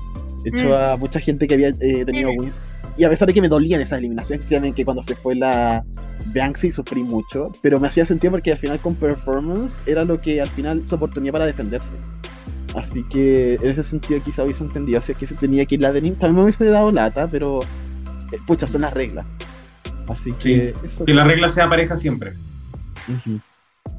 [0.44, 0.72] Echó Mm.
[0.72, 2.38] a mucha gente que había eh, tenido Mm.
[2.40, 2.60] wins.
[2.96, 5.84] Y a pesar de que me dolían esas eliminaciones, que cuando se fue la
[6.34, 10.40] Banksy sufrí mucho, pero me hacía sentido porque al final con performance era lo que
[10.40, 11.94] al final su oportunidad para defenderse.
[12.74, 15.92] Así que en ese sentido quizá hubiese entendido, así que se tenía que ir la
[15.92, 17.60] Denim, también me hubiese dado lata, pero
[18.46, 19.26] pucha, son las reglas.
[20.08, 21.04] Así que eso.
[21.04, 22.34] Que la regla sea pareja siempre.
[23.08, 23.40] Ujú.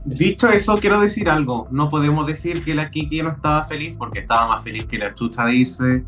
[0.06, 1.68] Dicho eso, quiero decir algo.
[1.72, 5.14] No podemos decir que la Kiki no estaba feliz porque estaba más feliz que la
[5.14, 6.04] chucha de irse.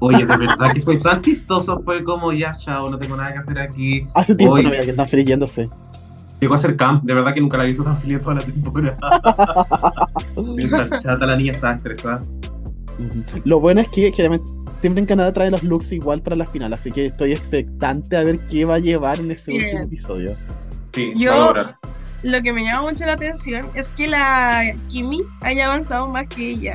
[0.00, 1.80] Oye, de verdad que fue tan chistoso.
[1.84, 4.06] Fue como, ya, chao, no tengo nada que hacer aquí.
[4.14, 4.64] Hace tiempo Oye.
[4.64, 5.68] no veía que están frigiéndose.
[6.40, 7.02] Llegó a ser camp.
[7.04, 8.96] De verdad que nunca la he visto tan feliz toda la temporada.
[10.86, 12.20] Está chata, la niña estaba estresada.
[13.44, 16.72] Lo bueno es que generalmente siempre en Canadá trae los looks igual para la final,
[16.72, 19.64] así que estoy expectante a ver qué va a llevar en ese Bien.
[19.64, 20.32] último episodio.
[20.94, 21.78] Sí, Yo- va a lograr.
[22.24, 26.50] Lo que me llama mucho la atención es que la Kimi haya avanzado más que
[26.50, 26.74] ella.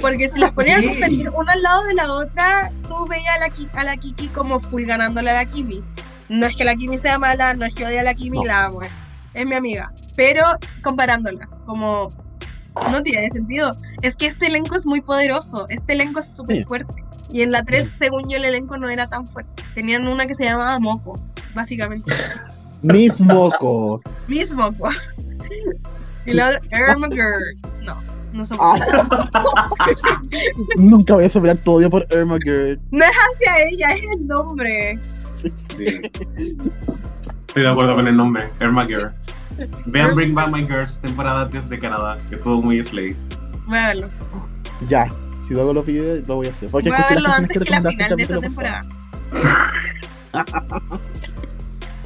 [0.00, 3.38] Porque si las ponías a competir una al lado de la otra, tú veías a
[3.40, 5.82] la, a la Kiki como full ganándole a la Kimi.
[6.28, 8.44] No es que la Kimi sea mala, no es que odie a la Kimi, No.
[8.44, 8.80] la amo.
[9.32, 9.90] Es mi amiga.
[10.14, 10.42] Pero
[10.82, 12.08] comparándolas, como
[12.90, 13.74] no tiene sentido.
[14.02, 15.66] Es que este elenco es muy poderoso.
[15.68, 16.64] Este elenco es súper Sí.
[16.64, 16.94] fuerte.
[17.30, 19.62] Y en la 3, según yo, el elenco no era tan fuerte.
[19.74, 21.14] Tenían una que se llamaba Moco,
[21.54, 22.12] básicamente.
[22.82, 24.00] Miss Moco.
[24.28, 24.88] Mismo, po.
[26.24, 26.60] Y la otra,
[26.92, 27.58] Irma Girl.
[27.84, 27.94] No,
[28.32, 28.58] no son.
[28.60, 28.80] Ay.
[30.76, 32.78] Nunca voy a superar tu odio por Irma Girl.
[32.90, 34.98] No es hacia ella, es el nombre.
[35.36, 36.00] Sí.
[37.48, 39.10] Estoy de acuerdo con el nombre, Irma Girl.
[39.86, 43.16] Vean Bring Back My Girls, temporada 3 de Canadá, que estuvo muy slay.
[43.66, 44.08] Voy a verlo.
[44.88, 45.08] Ya,
[45.46, 46.70] si luego lo pide, lo voy a hacer.
[46.70, 48.80] Porque Voy a escuché las antes que la final de esta temporada.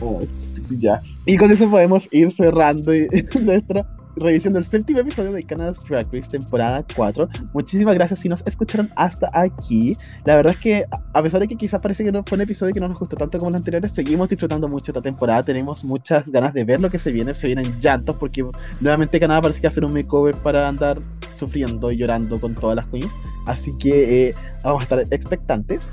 [0.00, 0.28] Ay,
[0.78, 1.02] Ya.
[1.26, 2.92] Y con eso podemos ir cerrando
[3.40, 3.86] nuestra
[4.16, 7.28] revisión del séptimo episodio de Canada's Drag Race, temporada 4.
[7.52, 9.96] Muchísimas gracias si nos escucharon hasta aquí.
[10.24, 10.84] La verdad es que,
[11.14, 13.16] a- pesar de que quizás parece que no fue un episodio que no nos gustó
[13.16, 15.42] tanto como los anteriores, seguimos disfrutando mucho esta temporada.
[15.42, 17.34] Tenemos muchas ganas de ver lo que se viene.
[17.34, 18.44] Se vienen llantos porque
[18.80, 20.98] nuevamente Canadá parece que hacer un makeover para andar
[21.34, 23.12] sufriendo y llorando con todas las queens.
[23.46, 25.88] Así que eh, vamos a estar expectantes.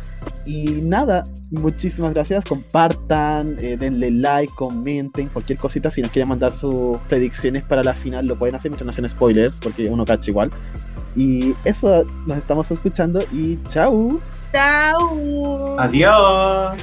[0.45, 2.45] Y nada, muchísimas gracias.
[2.45, 5.89] Compartan, eh, denle like, comenten, cualquier cosita.
[5.91, 9.09] Si nos quieren mandar sus predicciones para la final, lo pueden hacer mientras no hacen
[9.09, 10.51] spoilers, porque uno cacha igual.
[11.15, 14.19] Y eso, nos estamos escuchando y chao.
[14.51, 15.79] Chao.
[15.79, 16.77] Adiós.